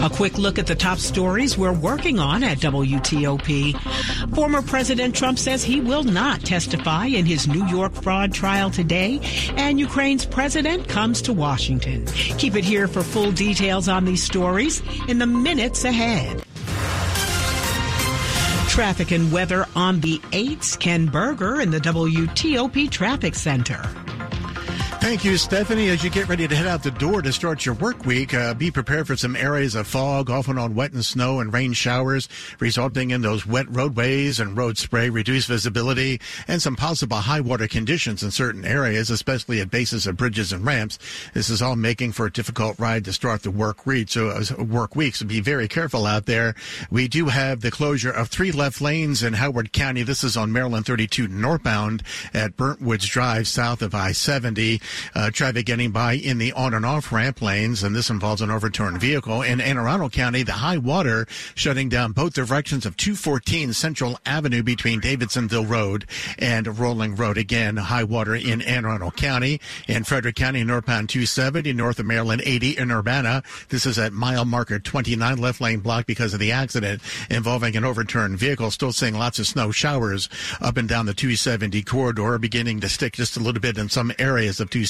A 0.00 0.10
quick 0.10 0.38
look 0.38 0.58
at 0.58 0.66
the 0.66 0.74
top 0.74 0.98
stories 0.98 1.58
we're 1.58 1.72
working 1.72 2.18
on 2.18 2.42
at 2.42 2.58
WTOP. 2.58 3.76
Former 4.34 4.62
President 4.62 5.14
Trump 5.14 5.38
says 5.38 5.62
he 5.62 5.80
will 5.80 6.04
not 6.04 6.40
testify 6.42 7.06
in 7.06 7.26
his 7.26 7.46
New 7.48 7.66
York 7.66 7.92
fraud 7.94 8.32
trial 8.32 8.70
today, 8.70 9.20
and 9.56 9.78
Ukraine's 9.78 10.24
president 10.24 10.88
comes 10.88 11.22
to 11.22 11.32
Washington. 11.32 12.06
Keep 12.38 12.56
it 12.56 12.64
here 12.64 12.88
for 12.88 13.02
full 13.02 13.32
details 13.32 13.88
on 13.88 14.04
these 14.04 14.22
stories 14.22 14.82
in 15.08 15.18
the 15.18 15.26
minutes 15.26 15.84
ahead. 15.84 16.44
Traffic 18.68 19.10
and 19.10 19.30
weather 19.30 19.66
on 19.76 20.00
the 20.00 20.18
8th. 20.30 20.78
Ken 20.78 21.06
Berger 21.06 21.60
in 21.60 21.70
the 21.70 21.80
WTOP 21.80 22.90
Traffic 22.90 23.34
Center. 23.34 23.82
Thank 25.02 25.24
you, 25.24 25.36
Stephanie. 25.36 25.88
As 25.88 26.04
you 26.04 26.10
get 26.10 26.28
ready 26.28 26.46
to 26.46 26.54
head 26.54 26.68
out 26.68 26.84
the 26.84 26.92
door 26.92 27.22
to 27.22 27.32
start 27.32 27.66
your 27.66 27.74
work 27.74 28.06
week, 28.06 28.32
uh, 28.32 28.54
be 28.54 28.70
prepared 28.70 29.08
for 29.08 29.16
some 29.16 29.34
areas 29.34 29.74
of 29.74 29.88
fog, 29.88 30.30
often 30.30 30.58
on 30.58 30.76
wet 30.76 30.92
and 30.92 31.04
snow 31.04 31.40
and 31.40 31.52
rain 31.52 31.72
showers, 31.72 32.28
resulting 32.60 33.10
in 33.10 33.20
those 33.20 33.44
wet 33.44 33.66
roadways 33.68 34.38
and 34.38 34.56
road 34.56 34.78
spray, 34.78 35.10
reduced 35.10 35.48
visibility, 35.48 36.20
and 36.46 36.62
some 36.62 36.76
possible 36.76 37.16
high 37.16 37.40
water 37.40 37.66
conditions 37.66 38.22
in 38.22 38.30
certain 38.30 38.64
areas, 38.64 39.10
especially 39.10 39.60
at 39.60 39.72
bases 39.72 40.06
of 40.06 40.16
bridges 40.16 40.52
and 40.52 40.64
ramps. 40.64 41.00
This 41.34 41.50
is 41.50 41.60
all 41.60 41.74
making 41.74 42.12
for 42.12 42.26
a 42.26 42.32
difficult 42.32 42.78
ride 42.78 43.04
to 43.06 43.12
start 43.12 43.42
the 43.42 43.50
work 43.50 43.84
week. 43.84 44.08
So, 44.08 44.28
uh, 44.28 44.62
work 44.62 44.94
week. 44.94 45.16
So 45.16 45.26
be 45.26 45.40
very 45.40 45.66
careful 45.66 46.06
out 46.06 46.26
there. 46.26 46.54
We 46.92 47.08
do 47.08 47.26
have 47.26 47.60
the 47.60 47.72
closure 47.72 48.12
of 48.12 48.28
three 48.28 48.52
left 48.52 48.80
lanes 48.80 49.24
in 49.24 49.32
Howard 49.34 49.72
County. 49.72 50.04
This 50.04 50.22
is 50.22 50.36
on 50.36 50.52
Maryland 50.52 50.86
32 50.86 51.26
northbound 51.26 52.04
at 52.32 52.56
Burnt 52.56 52.80
Woods 52.80 53.06
Drive, 53.06 53.48
south 53.48 53.82
of 53.82 53.96
I-70 53.96 54.80
uh, 55.14 55.30
traffic 55.30 55.66
getting 55.66 55.90
by 55.90 56.14
in 56.14 56.38
the 56.38 56.52
on 56.52 56.74
and 56.74 56.86
off 56.86 57.12
ramp 57.12 57.42
lanes, 57.42 57.82
and 57.82 57.94
this 57.94 58.10
involves 58.10 58.40
an 58.40 58.50
overturned 58.50 59.00
vehicle. 59.00 59.42
In 59.42 59.60
Anne 59.60 59.78
Arundel 59.78 60.10
County, 60.10 60.42
the 60.42 60.52
high 60.52 60.78
water 60.78 61.26
shutting 61.54 61.88
down 61.88 62.12
both 62.12 62.34
directions 62.34 62.86
of 62.86 62.96
214 62.96 63.72
Central 63.72 64.18
Avenue 64.26 64.62
between 64.62 65.00
Davidsonville 65.00 65.68
Road 65.68 66.06
and 66.38 66.78
Rolling 66.78 67.16
Road. 67.16 67.38
Again, 67.38 67.76
high 67.76 68.04
water 68.04 68.34
in 68.34 68.62
Anne 68.62 68.84
Arundel 68.84 69.10
County. 69.10 69.60
In 69.88 70.04
Frederick 70.04 70.36
County, 70.36 70.64
northbound 70.64 71.08
270, 71.08 71.72
north 71.72 71.98
of 71.98 72.06
Maryland 72.06 72.42
80 72.44 72.78
in 72.78 72.90
Urbana. 72.90 73.42
This 73.68 73.86
is 73.86 73.98
at 73.98 74.12
mile 74.12 74.44
marker 74.44 74.78
29, 74.78 75.38
left 75.38 75.60
lane 75.60 75.80
blocked 75.80 76.06
because 76.06 76.34
of 76.34 76.40
the 76.40 76.52
accident 76.52 77.02
involving 77.30 77.76
an 77.76 77.84
overturned 77.84 78.38
vehicle. 78.38 78.70
Still 78.70 78.92
seeing 78.92 79.14
lots 79.14 79.38
of 79.38 79.46
snow 79.46 79.70
showers 79.70 80.28
up 80.60 80.76
and 80.76 80.88
down 80.88 81.06
the 81.06 81.14
270 81.14 81.82
corridor, 81.82 82.38
beginning 82.38 82.80
to 82.80 82.88
stick 82.88 83.14
just 83.14 83.36
a 83.36 83.40
little 83.40 83.60
bit 83.60 83.78
in 83.78 83.88
some 83.88 84.12
areas 84.18 84.60
of 84.60 84.70
270, 84.70 84.81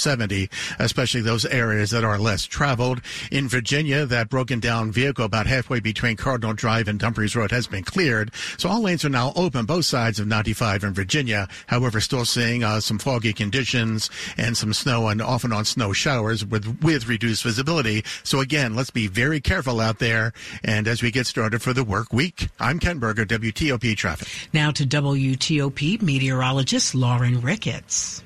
especially 0.79 1.21
those 1.21 1.45
areas 1.47 1.91
that 1.91 2.05
are 2.05 2.19
less 2.19 2.45
traveled. 2.45 3.01
In 3.31 3.49
Virginia, 3.49 4.07
that 4.07 4.29
broken 4.29 4.61
down 4.61 4.93
vehicle 4.93 5.25
about 5.25 5.47
halfway 5.47 5.81
between 5.81 6.17
Cardinal 6.17 6.55
Drive 6.55 6.89
and 6.89 6.99
Dumfries 6.99 7.37
Road 7.37 7.51
has 7.51 7.67
been 7.67 7.85
cleared. 7.85 8.33
So 8.59 8.69
all 8.69 8.83
lanes 8.83 9.05
are 9.05 9.11
now 9.11 9.33
open, 9.37 9.67
both 9.67 9.85
sides 9.85 10.19
of 10.19 10.27
95 10.27 10.85
in 10.85 10.95
Virginia. 10.95 11.49
However, 11.67 12.01
still 12.01 12.25
seeing 12.25 12.65
uh, 12.65 12.81
some 12.81 12.99
foggy 12.99 13.33
conditions 13.33 14.11
and 14.37 14.57
some 14.57 14.73
snow 14.73 15.09
and 15.09 15.21
often 15.21 15.53
on 15.53 15.65
snow 15.65 15.93
showers 15.93 16.45
with, 16.45 16.83
with 16.83 17.09
reduced 17.09 17.43
visibility. 17.43 18.05
So 18.23 18.41
again, 18.41 18.75
let's 18.75 18.91
be 18.91 19.07
very 19.07 19.41
careful 19.41 19.81
out 19.81 19.99
there. 19.99 20.33
And 20.65 20.89
as 20.89 21.03
we 21.03 21.11
get 21.11 21.27
started 21.27 21.63
for 21.63 21.73
the 21.73 21.85
work 21.85 22.13
week, 22.13 22.49
I'm 22.61 22.79
Ken 22.79 22.99
Berger, 22.99 23.25
WTOP 23.25 23.97
Traffic. 23.97 24.29
Now 24.53 24.71
to 24.73 24.85
WTOP 24.85 26.03
meteorologist 26.03 26.95
Lauren 26.95 27.41
Ricketts. 27.41 28.23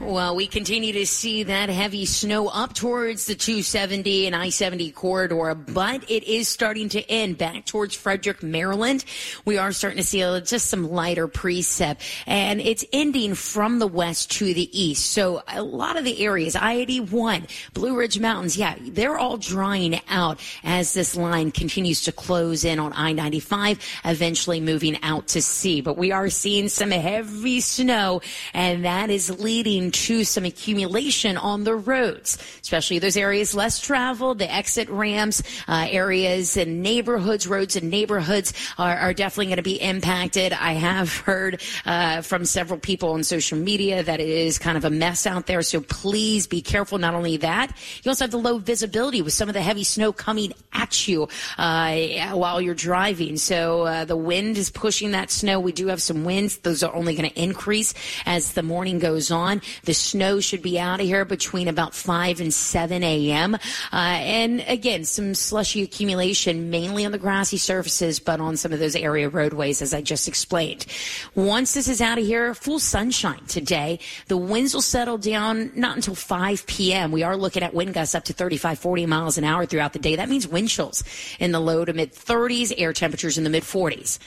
Well, 0.00 0.34
we 0.34 0.46
continue 0.46 0.94
to 0.94 1.04
see 1.04 1.42
that 1.42 1.68
heavy 1.68 2.06
snow 2.06 2.48
up 2.48 2.72
towards 2.72 3.26
the 3.26 3.34
270 3.34 4.26
and 4.26 4.34
I-70 4.34 4.94
corridor, 4.94 5.54
but 5.54 6.10
it 6.10 6.24
is 6.24 6.48
starting 6.48 6.88
to 6.90 7.10
end 7.10 7.36
back 7.36 7.66
towards 7.66 7.94
Frederick, 7.94 8.42
Maryland. 8.42 9.04
We 9.44 9.58
are 9.58 9.72
starting 9.72 9.98
to 9.98 10.02
see 10.02 10.20
just 10.40 10.68
some 10.68 10.90
lighter 10.90 11.28
precip 11.28 11.98
and 12.26 12.62
it's 12.62 12.82
ending 12.94 13.34
from 13.34 13.78
the 13.78 13.86
west 13.86 14.30
to 14.38 14.54
the 14.54 14.70
east. 14.72 15.10
So 15.10 15.42
a 15.46 15.62
lot 15.62 15.98
of 15.98 16.04
the 16.04 16.24
areas, 16.24 16.56
I-81, 16.56 17.50
Blue 17.74 17.94
Ridge 17.94 18.18
Mountains, 18.18 18.56
yeah, 18.56 18.76
they're 18.80 19.18
all 19.18 19.36
drying 19.36 20.00
out 20.08 20.40
as 20.64 20.94
this 20.94 21.14
line 21.14 21.50
continues 21.50 22.04
to 22.04 22.12
close 22.12 22.64
in 22.64 22.78
on 22.78 22.94
I-95, 22.94 23.78
eventually 24.06 24.60
moving 24.60 24.98
out 25.02 25.28
to 25.28 25.42
sea. 25.42 25.82
But 25.82 25.98
we 25.98 26.10
are 26.10 26.30
seeing 26.30 26.70
some 26.70 26.90
heavy 26.90 27.60
snow 27.60 28.22
and 28.54 28.86
that 28.86 29.10
is 29.10 29.38
leading 29.38 29.89
to 29.90 30.24
some 30.24 30.44
accumulation 30.44 31.36
on 31.36 31.64
the 31.64 31.74
roads, 31.74 32.38
especially 32.62 32.98
those 32.98 33.16
areas 33.16 33.54
less 33.54 33.80
traveled, 33.80 34.38
the 34.38 34.52
exit 34.52 34.88
ramps, 34.88 35.42
uh, 35.68 35.86
areas 35.88 36.56
and 36.56 36.82
neighborhoods, 36.82 37.46
roads 37.46 37.76
and 37.76 37.90
neighborhoods 37.90 38.52
are, 38.78 38.96
are 38.96 39.14
definitely 39.14 39.46
going 39.46 39.56
to 39.56 39.62
be 39.62 39.80
impacted. 39.80 40.52
I 40.52 40.72
have 40.72 41.16
heard 41.18 41.62
uh, 41.84 42.22
from 42.22 42.44
several 42.44 42.78
people 42.78 43.12
on 43.12 43.24
social 43.24 43.58
media 43.58 44.02
that 44.02 44.20
it 44.20 44.28
is 44.28 44.58
kind 44.58 44.76
of 44.76 44.84
a 44.84 44.90
mess 44.90 45.26
out 45.26 45.46
there. 45.46 45.62
So 45.62 45.80
please 45.80 46.46
be 46.46 46.62
careful. 46.62 46.98
Not 46.98 47.14
only 47.14 47.38
that, 47.38 47.76
you 48.02 48.10
also 48.10 48.24
have 48.24 48.30
the 48.30 48.38
low 48.38 48.58
visibility 48.58 49.22
with 49.22 49.32
some 49.32 49.48
of 49.48 49.54
the 49.54 49.62
heavy 49.62 49.84
snow 49.84 50.12
coming 50.12 50.52
at 50.72 51.08
you 51.08 51.28
uh, 51.58 52.30
while 52.32 52.60
you're 52.60 52.74
driving. 52.74 53.36
So 53.36 53.82
uh, 53.82 54.04
the 54.04 54.16
wind 54.16 54.56
is 54.58 54.70
pushing 54.70 55.12
that 55.12 55.30
snow. 55.30 55.60
We 55.60 55.72
do 55.72 55.88
have 55.88 56.02
some 56.02 56.24
winds. 56.24 56.58
Those 56.58 56.82
are 56.82 56.94
only 56.94 57.14
going 57.14 57.30
to 57.30 57.40
increase 57.40 57.94
as 58.26 58.52
the 58.52 58.62
morning 58.62 58.98
goes 58.98 59.30
on. 59.30 59.62
The 59.84 59.94
snow 59.94 60.40
should 60.40 60.62
be 60.62 60.78
out 60.78 61.00
of 61.00 61.06
here 61.06 61.24
between 61.24 61.68
about 61.68 61.94
5 61.94 62.40
and 62.40 62.52
7 62.52 63.02
a.m. 63.02 63.54
Uh, 63.54 63.58
and 63.92 64.64
again, 64.66 65.04
some 65.04 65.34
slushy 65.34 65.82
accumulation 65.82 66.70
mainly 66.70 67.04
on 67.04 67.12
the 67.12 67.18
grassy 67.18 67.56
surfaces, 67.56 68.20
but 68.20 68.40
on 68.40 68.56
some 68.56 68.72
of 68.72 68.78
those 68.78 68.96
area 68.96 69.28
roadways, 69.28 69.82
as 69.82 69.94
I 69.94 70.02
just 70.02 70.28
explained. 70.28 70.86
Once 71.34 71.74
this 71.74 71.88
is 71.88 72.00
out 72.00 72.18
of 72.18 72.24
here, 72.24 72.54
full 72.54 72.78
sunshine 72.78 73.44
today. 73.46 73.98
The 74.28 74.36
winds 74.36 74.74
will 74.74 74.82
settle 74.82 75.18
down 75.18 75.72
not 75.74 75.96
until 75.96 76.14
5 76.14 76.66
p.m. 76.66 77.12
We 77.12 77.22
are 77.22 77.36
looking 77.36 77.62
at 77.62 77.74
wind 77.74 77.94
gusts 77.94 78.14
up 78.14 78.24
to 78.24 78.32
35, 78.32 78.78
40 78.78 79.06
miles 79.06 79.38
an 79.38 79.44
hour 79.44 79.66
throughout 79.66 79.92
the 79.92 79.98
day. 79.98 80.16
That 80.16 80.28
means 80.28 80.46
wind 80.46 80.68
chills 80.68 81.04
in 81.38 81.52
the 81.52 81.60
low 81.60 81.84
to 81.84 81.92
mid 81.92 82.12
30s, 82.12 82.72
air 82.76 82.92
temperatures 82.92 83.38
in 83.38 83.44
the 83.44 83.50
mid 83.50 83.62
40s. 83.62 84.18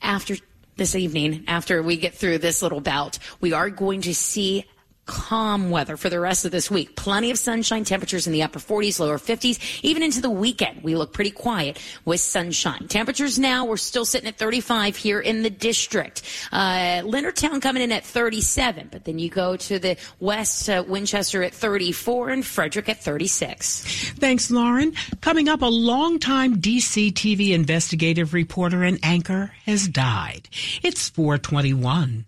After 0.00 0.36
this 0.76 0.94
evening, 0.94 1.44
after 1.48 1.82
we 1.82 1.96
get 1.96 2.14
through 2.14 2.38
this 2.38 2.62
little 2.62 2.80
bout, 2.80 3.18
we 3.40 3.52
are 3.52 3.68
going 3.68 4.00
to 4.02 4.14
see 4.14 4.64
calm 5.08 5.70
weather 5.70 5.96
for 5.96 6.08
the 6.08 6.20
rest 6.20 6.44
of 6.44 6.52
this 6.52 6.70
week. 6.70 6.94
Plenty 6.94 7.32
of 7.32 7.38
sunshine, 7.38 7.82
temperatures 7.82 8.26
in 8.26 8.32
the 8.32 8.42
upper 8.44 8.60
40s, 8.60 9.00
lower 9.00 9.18
50s. 9.18 9.80
Even 9.82 10.02
into 10.04 10.20
the 10.20 10.30
weekend, 10.30 10.84
we 10.84 10.94
look 10.94 11.12
pretty 11.12 11.32
quiet 11.32 11.80
with 12.04 12.20
sunshine. 12.20 12.86
Temperatures 12.86 13.38
now, 13.38 13.64
we're 13.64 13.78
still 13.78 14.04
sitting 14.04 14.28
at 14.28 14.36
35 14.36 14.94
here 14.96 15.18
in 15.18 15.42
the 15.42 15.50
district. 15.50 16.22
Uh, 16.52 17.00
Leonardtown 17.02 17.60
coming 17.60 17.82
in 17.82 17.90
at 17.90 18.04
37, 18.04 18.88
but 18.92 19.04
then 19.04 19.18
you 19.18 19.30
go 19.30 19.56
to 19.56 19.78
the 19.78 19.96
west, 20.20 20.68
uh, 20.68 20.84
Winchester 20.86 21.42
at 21.42 21.54
34 21.54 22.28
and 22.28 22.46
Frederick 22.46 22.88
at 22.88 23.02
36. 23.02 24.12
Thanks, 24.18 24.50
Lauren. 24.50 24.92
Coming 25.22 25.48
up, 25.48 25.62
a 25.62 25.66
longtime 25.66 26.60
DC 26.60 27.12
TV 27.14 27.52
investigative 27.52 28.34
reporter 28.34 28.84
and 28.84 28.98
anchor 29.02 29.52
has 29.64 29.88
died. 29.88 30.48
It's 30.82 31.08
421. 31.08 32.27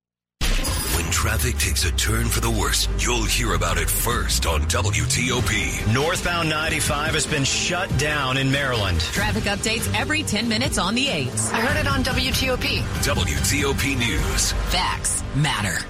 When 1.21 1.29
traffic 1.29 1.57
takes 1.59 1.85
a 1.85 1.91
turn 1.91 2.29
for 2.29 2.39
the 2.39 2.49
worse, 2.49 2.87
you'll 2.97 3.25
hear 3.25 3.53
about 3.53 3.77
it 3.77 3.87
first 3.87 4.47
on 4.47 4.61
WTOP. 4.61 5.93
Northbound 5.93 6.49
95 6.49 7.13
has 7.13 7.27
been 7.27 7.43
shut 7.43 7.95
down 7.99 8.37
in 8.37 8.51
Maryland. 8.51 9.01
Traffic 9.01 9.43
updates 9.43 9.87
every 9.93 10.23
10 10.23 10.49
minutes 10.49 10.79
on 10.79 10.95
the 10.95 11.05
8s. 11.05 11.53
I 11.53 11.59
heard 11.61 11.79
it 11.79 11.87
on 11.87 12.03
WTOP. 12.03 12.79
WTOP 13.03 13.99
News. 13.99 14.51
Facts 14.71 15.23
matter. 15.35 15.85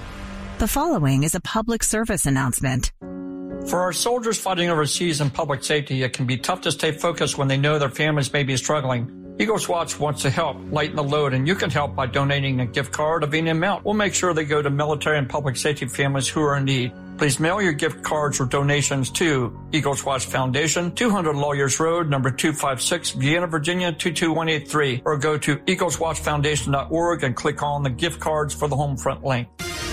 The 0.58 0.68
following 0.68 1.22
is 1.22 1.34
a 1.34 1.40
public 1.40 1.82
service 1.82 2.26
announcement. 2.26 2.92
For 3.00 3.80
our 3.80 3.94
soldiers 3.94 4.38
fighting 4.38 4.68
overseas 4.68 5.22
in 5.22 5.30
public 5.30 5.64
safety, 5.64 6.02
it 6.02 6.12
can 6.12 6.26
be 6.26 6.36
tough 6.36 6.60
to 6.62 6.72
stay 6.72 6.92
focused 6.92 7.38
when 7.38 7.48
they 7.48 7.56
know 7.56 7.78
their 7.78 7.88
families 7.88 8.30
may 8.34 8.42
be 8.42 8.58
struggling. 8.58 9.21
Eagles 9.38 9.66
Watch 9.68 9.98
wants 9.98 10.22
to 10.22 10.30
help 10.30 10.58
lighten 10.70 10.96
the 10.96 11.02
load, 11.02 11.32
and 11.32 11.48
you 11.48 11.54
can 11.54 11.70
help 11.70 11.96
by 11.96 12.06
donating 12.06 12.60
a 12.60 12.66
gift 12.66 12.92
card 12.92 13.24
of 13.24 13.32
any 13.32 13.50
amount. 13.50 13.84
We'll 13.84 13.94
make 13.94 14.14
sure 14.14 14.34
they 14.34 14.44
go 14.44 14.60
to 14.60 14.70
military 14.70 15.18
and 15.18 15.28
public 15.28 15.56
safety 15.56 15.86
families 15.86 16.28
who 16.28 16.42
are 16.42 16.56
in 16.56 16.64
need. 16.64 16.92
Please 17.16 17.40
mail 17.40 17.60
your 17.62 17.72
gift 17.72 18.02
cards 18.02 18.40
or 18.40 18.46
donations 18.46 19.10
to 19.10 19.58
Eagles 19.72 20.04
Watch 20.04 20.26
Foundation, 20.26 20.94
200 20.94 21.34
Lawyers 21.34 21.80
Road, 21.80 22.08
number 22.08 22.30
256, 22.30 23.12
Vienna, 23.12 23.46
Virginia, 23.46 23.92
22183, 23.92 25.02
or 25.04 25.16
go 25.16 25.38
to 25.38 25.56
eagleswatchfoundation.org 25.56 27.24
and 27.24 27.34
click 27.34 27.62
on 27.62 27.82
the 27.82 27.90
gift 27.90 28.20
cards 28.20 28.54
for 28.54 28.68
the 28.68 28.76
home 28.76 28.96
front 28.96 29.24
link. 29.24 29.48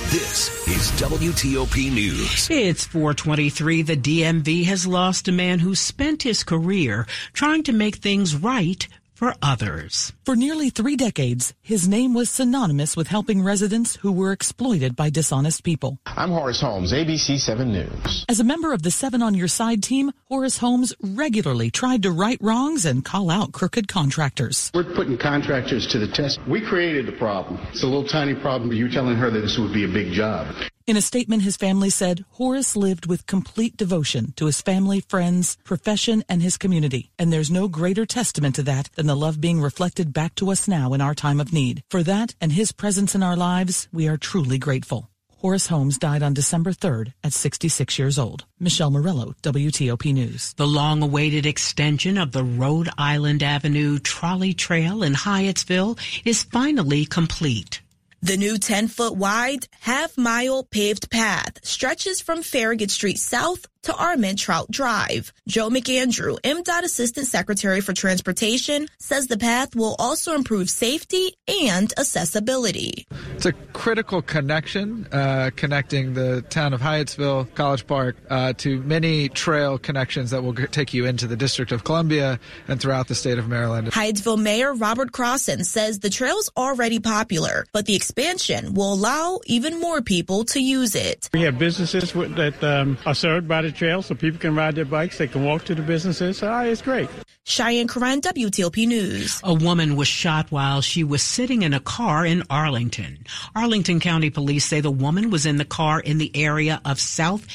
This 0.09 0.49
is 0.67 0.91
WTOP 0.99 1.93
News. 1.93 2.49
It's 2.49 2.83
423. 2.87 3.83
The 3.83 3.95
DMV 3.95 4.65
has 4.65 4.87
lost 4.87 5.27
a 5.27 5.31
man 5.31 5.59
who 5.59 5.75
spent 5.75 6.23
his 6.23 6.43
career 6.43 7.05
trying 7.33 7.61
to 7.65 7.73
make 7.73 7.97
things 7.97 8.35
right 8.35 8.87
for 9.19 9.35
others. 9.41 10.13
For 10.23 10.33
nearly 10.33 10.69
three 10.69 10.95
decades, 10.95 11.53
his 11.61 11.89
name 11.89 12.13
was 12.13 12.29
synonymous 12.29 12.95
with 12.95 13.09
helping 13.09 13.43
residents 13.43 13.97
who 13.97 14.13
were 14.13 14.31
exploited 14.31 14.95
by 14.95 15.09
dishonest 15.09 15.65
people. 15.65 15.99
I'm 16.05 16.29
Horace 16.29 16.61
Holmes, 16.61 16.93
ABC 16.93 17.37
7 17.37 17.69
News. 17.69 18.25
As 18.29 18.39
a 18.39 18.45
member 18.45 18.71
of 18.71 18.81
the 18.81 18.91
Seven 18.91 19.21
on 19.21 19.33
Your 19.33 19.49
Side 19.49 19.83
team, 19.83 20.13
Horace 20.29 20.57
Holmes 20.57 20.93
regularly 21.01 21.69
tried 21.69 22.03
to 22.03 22.11
right 22.11 22.37
wrongs 22.39 22.85
and 22.85 23.03
call 23.03 23.29
out 23.29 23.51
crooked 23.51 23.89
contractors. 23.89 24.71
We're 24.73 24.95
putting 24.95 25.17
contractors 25.17 25.85
to 25.87 25.99
the 25.99 26.07
test. 26.07 26.39
We 26.47 26.61
created 26.61 27.05
the 27.05 27.17
problem. 27.17 27.59
It's 27.71 27.83
a 27.83 27.87
little 27.87 28.07
tiny 28.07 28.35
problem, 28.35 28.69
but 28.69 28.77
you 28.77 28.89
telling 28.89 29.17
her 29.17 29.29
that 29.29 29.41
this 29.41 29.57
would 29.59 29.73
be 29.73 29.83
a 29.83 29.91
big 29.91 30.13
job. 30.13 30.47
In 30.89 30.97
a 30.97 31.01
statement, 31.01 31.43
his 31.43 31.55
family 31.55 31.91
said 31.91 32.25
Horace 32.31 32.75
lived 32.75 33.05
with 33.05 33.27
complete 33.27 33.77
devotion 33.77 34.33
to 34.37 34.47
his 34.47 34.59
family, 34.59 35.01
friends, 35.01 35.55
profession, 35.63 36.23
and 36.27 36.41
his 36.41 36.57
community. 36.57 37.11
And 37.19 37.31
there's 37.31 37.51
no 37.51 37.67
greater 37.67 38.07
testament 38.07 38.55
to 38.55 38.63
that 38.63 38.89
than 38.95 39.05
the 39.05 39.15
love 39.15 39.39
being 39.39 39.61
reflected 39.61 40.13
back 40.13 40.33
to 40.37 40.49
us 40.49 40.67
now 40.67 40.93
in 40.93 40.99
our 40.99 41.13
time 41.13 41.39
of 41.39 41.53
need. 41.53 41.83
For 41.91 42.01
that 42.01 42.33
and 42.41 42.51
his 42.51 42.71
presence 42.71 43.13
in 43.13 43.21
our 43.21 43.35
lives, 43.35 43.87
we 43.93 44.07
are 44.07 44.17
truly 44.17 44.57
grateful. 44.57 45.11
Horace 45.37 45.67
Holmes 45.67 45.99
died 45.99 46.23
on 46.23 46.33
December 46.33 46.71
3rd 46.71 47.13
at 47.23 47.33
66 47.33 47.99
years 47.99 48.17
old. 48.17 48.45
Michelle 48.59 48.89
Murillo, 48.89 49.35
WTOP 49.43 50.11
News. 50.11 50.55
The 50.57 50.65
long 50.65 51.03
awaited 51.03 51.45
extension 51.45 52.17
of 52.17 52.31
the 52.31 52.43
Rhode 52.43 52.89
Island 52.97 53.43
Avenue 53.43 53.99
Trolley 53.99 54.55
Trail 54.55 55.03
in 55.03 55.13
Hyattsville 55.13 55.99
is 56.25 56.41
finally 56.41 57.05
complete. 57.05 57.79
The 58.21 58.35
new 58.35 58.57
10 58.57 58.89
foot 58.89 59.15
wide, 59.15 59.67
half 59.79 60.17
mile 60.17 60.65
paved 60.65 61.09
path 61.09 61.57
stretches 61.63 62.19
from 62.19 62.43
Farragut 62.43 62.91
Street 62.91 63.17
South 63.17 63.65
to 63.83 63.91
Armentrout 63.91 64.69
Drive. 64.69 65.31
Joe 65.47 65.69
McAndrew, 65.69 66.39
MDOT 66.41 66.83
Assistant 66.83 67.27
Secretary 67.27 67.81
for 67.81 67.93
Transportation, 67.93 68.87
says 68.99 69.27
the 69.27 69.37
path 69.37 69.75
will 69.75 69.95
also 69.99 70.35
improve 70.35 70.69
safety 70.69 71.35
and 71.47 71.93
accessibility. 71.97 73.07
It's 73.35 73.45
a 73.45 73.53
critical 73.73 74.21
connection, 74.21 75.07
uh, 75.11 75.51
connecting 75.55 76.13
the 76.13 76.41
town 76.49 76.73
of 76.73 76.81
Hyattsville, 76.81 77.53
College 77.55 77.87
Park, 77.87 78.17
uh, 78.29 78.53
to 78.53 78.81
many 78.83 79.29
trail 79.29 79.77
connections 79.77 80.31
that 80.31 80.43
will 80.43 80.53
take 80.53 80.93
you 80.93 81.05
into 81.05 81.27
the 81.27 81.37
District 81.37 81.71
of 81.71 81.83
Columbia 81.83 82.39
and 82.67 82.81
throughout 82.81 83.07
the 83.07 83.15
state 83.15 83.37
of 83.37 83.47
Maryland. 83.47 83.91
Hyattsville 83.91 84.41
Mayor 84.41 84.73
Robert 84.73 85.11
Croslin 85.11 85.65
says 85.65 85.99
the 85.99 86.09
trail's 86.09 86.49
already 86.57 86.99
popular, 86.99 87.65
but 87.71 87.85
the 87.85 87.95
expansion 87.95 88.73
will 88.73 88.93
allow 88.93 89.39
even 89.45 89.79
more 89.79 90.01
people 90.01 90.43
to 90.45 90.59
use 90.59 90.95
it. 90.95 91.29
We 91.33 91.41
have 91.41 91.57
businesses 91.57 92.11
that 92.13 92.63
um, 92.63 92.97
are 93.05 93.15
served 93.15 93.47
by 93.47 93.61
the 93.61 93.68
trail 93.71 94.01
so 94.01 94.15
people 94.15 94.39
can 94.39 94.55
ride 94.55 94.75
their 94.75 94.85
bikes, 94.85 95.17
they 95.17 95.27
can 95.27 95.43
walk 95.43 95.65
to 95.65 95.75
the 95.75 95.81
businesses. 95.81 96.41
Ah, 96.43 96.63
it's 96.63 96.81
great. 96.81 97.09
Cheyenne 97.43 97.87
Corin, 97.87 98.21
WTOP 98.21 98.87
News. 98.87 99.41
A 99.43 99.53
woman 99.53 99.95
was 99.95 100.07
shot 100.07 100.51
while 100.51 100.81
she 100.81 101.03
was 101.03 101.23
sitting 101.23 101.63
in 101.63 101.73
a 101.73 101.79
car 101.79 102.23
in 102.25 102.43
Arlington. 102.49 103.25
Arlington 103.55 103.99
County 103.99 104.29
Police 104.29 104.65
say 104.65 104.81
the 104.81 104.91
woman 104.91 105.31
was 105.31 105.47
in 105.47 105.57
the 105.57 105.65
car 105.65 105.99
in 105.99 106.19
the 106.19 106.31
area 106.35 106.79
of 106.85 106.99
South 106.99 107.47